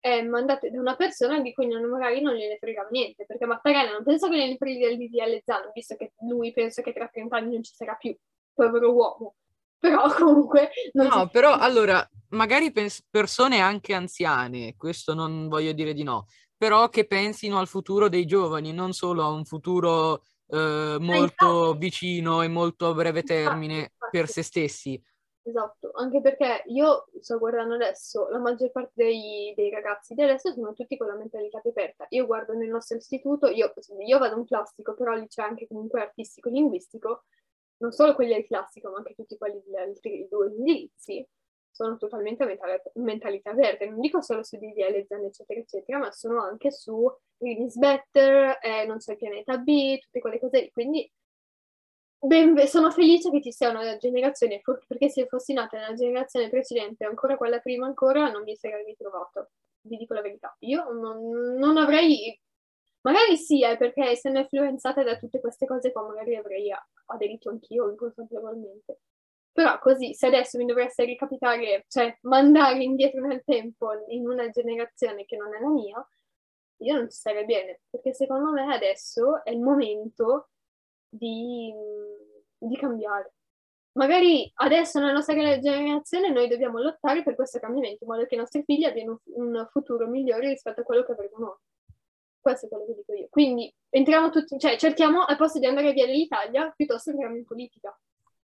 [0.01, 3.91] eh, mandate da una persona di cui non- magari non gliene fregava niente, perché Mattarella
[3.91, 7.35] non penso che gliene freghi del DDL Zan, visto che lui pensa che tra 30
[7.35, 8.15] anni non ci sarà più,
[8.53, 9.35] povero uomo.
[9.77, 15.93] Però comunque non No, però allora, magari pens- persone anche anziane, questo non voglio dire
[15.93, 16.27] di no,
[16.57, 21.77] però che pensino al futuro dei giovani, non solo a un futuro eh, molto infatti.
[21.77, 25.01] vicino e molto a breve termine per se stessi.
[25.41, 30.51] Esatto, anche perché io sto guardando adesso, la maggior parte dei, dei ragazzi di adesso
[30.51, 32.05] sono tutti con la mentalità più aperta.
[32.09, 33.73] Io guardo nel nostro istituto, io,
[34.05, 37.23] io vado un classico, però lì c'è anche comunque artistico-linguistico,
[37.77, 41.27] non solo quelli del classico, ma anche tutti quelli degli altri due indirizzi,
[41.79, 43.87] sono totalmente a mentalità aperte.
[43.89, 48.57] Non dico solo su DDL, Zen, eccetera, eccetera, ma sono anche su Green is Better,
[48.61, 50.71] eh, Non c'è il pianeta B, tutte quelle cose lì.
[50.71, 51.11] Quindi
[52.19, 57.05] ben- sono felice che ci sia una generazione, perché se fossi nata nella generazione precedente,
[57.05, 59.51] ancora quella prima ancora, non mi sarei ritrovato.
[59.81, 60.53] Vi dico la verità.
[60.59, 62.37] Io non, non avrei,
[63.01, 66.69] magari sì, eh, perché essendo influenzata da tutte queste cose qua, magari avrei
[67.05, 68.99] aderito anch'io inconsapevolmente.
[69.59, 75.25] Però così, se adesso mi dovesse ricapitare, cioè mandare indietro nel tempo in una generazione
[75.25, 76.09] che non è la mia,
[76.77, 80.47] io non ci starei bene, perché secondo me adesso è il momento
[81.09, 81.73] di,
[82.57, 83.33] di cambiare.
[83.97, 88.37] Magari adesso nella nostra generazione noi dobbiamo lottare per questo cambiamento, in modo che i
[88.37, 91.57] nostri figli abbiano un, futuro migliore rispetto a quello che avremo noi.
[92.39, 93.27] Questo è quello che dico io.
[93.29, 97.93] Quindi entriamo tutti, cioè cerchiamo al posto di andare via dall'Italia, piuttosto entriamo in politica.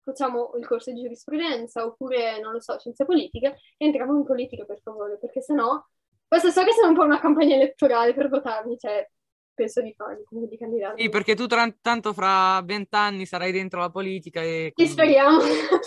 [0.05, 4.79] Facciamo il corso di giurisprudenza oppure, non lo so, scienze politiche entriamo in politica per
[4.79, 5.83] favore, perché sennò
[6.27, 9.09] questa so che sarà un po' una campagna elettorale per votarmi, cioè
[9.55, 11.01] penso di farmi, comunque di candidarmi.
[11.01, 15.39] Sì, perché tu tra- tanto fra vent'anni sarai dentro la politica e quindi- speriamo.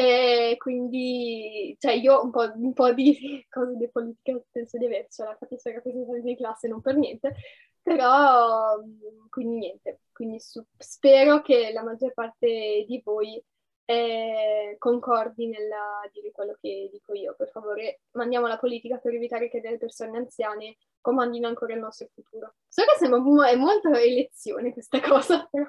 [0.00, 5.36] e quindi, cioè, io un po', un po' di cose di politica penso di avercela,
[5.36, 7.34] capisco rappresentante di classe non per niente,
[7.82, 10.02] però mh, quindi niente.
[10.12, 13.42] Quindi su- spero che la maggior parte di voi
[13.86, 15.68] eh, concordi nel
[16.12, 17.34] dire quello che dico io.
[17.36, 22.06] Per favore, mandiamo la politica per evitare che delle persone anziane comandino ancora il nostro
[22.14, 22.54] futuro.
[22.68, 25.68] So che sembra è molto elezione questa cosa, però.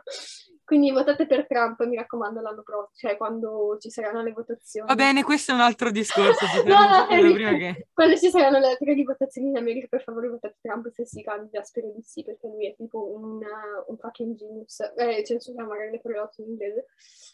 [0.70, 4.88] Quindi votate per Trump, mi raccomando, l'anno prossimo, cioè quando ci saranno le votazioni.
[4.88, 6.46] Va bene, questo è un altro discorso.
[6.64, 7.88] No, no, prima che...
[7.92, 11.24] quando ci saranno le altre di votazioni in America, per favore votate Trump se si
[11.24, 13.40] candida, spero di sì, perché lui è tipo un,
[13.88, 14.80] un fucking genius.
[14.96, 16.86] Eh, censura magari le parole in inglese.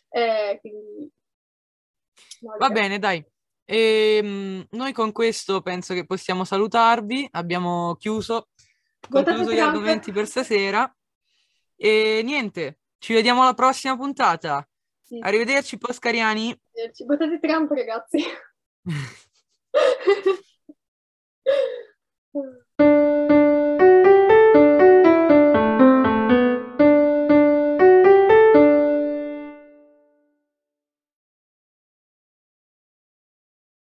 [0.08, 1.12] Eh, quindi...
[2.40, 3.22] no, Va bene, dai.
[3.66, 7.28] Ehm, noi con questo penso che possiamo salutarvi.
[7.32, 8.48] Abbiamo chiuso,
[9.10, 10.90] Votate concluso gli argomenti per stasera.
[11.76, 14.68] E niente, ci vediamo alla prossima puntata.
[15.04, 15.20] Sì.
[15.22, 16.50] Arrivederci, Poscariani.
[16.50, 17.06] Arrivederci.
[17.06, 18.24] Votate Trump, ragazzi.
[22.34, 23.35] Thank you.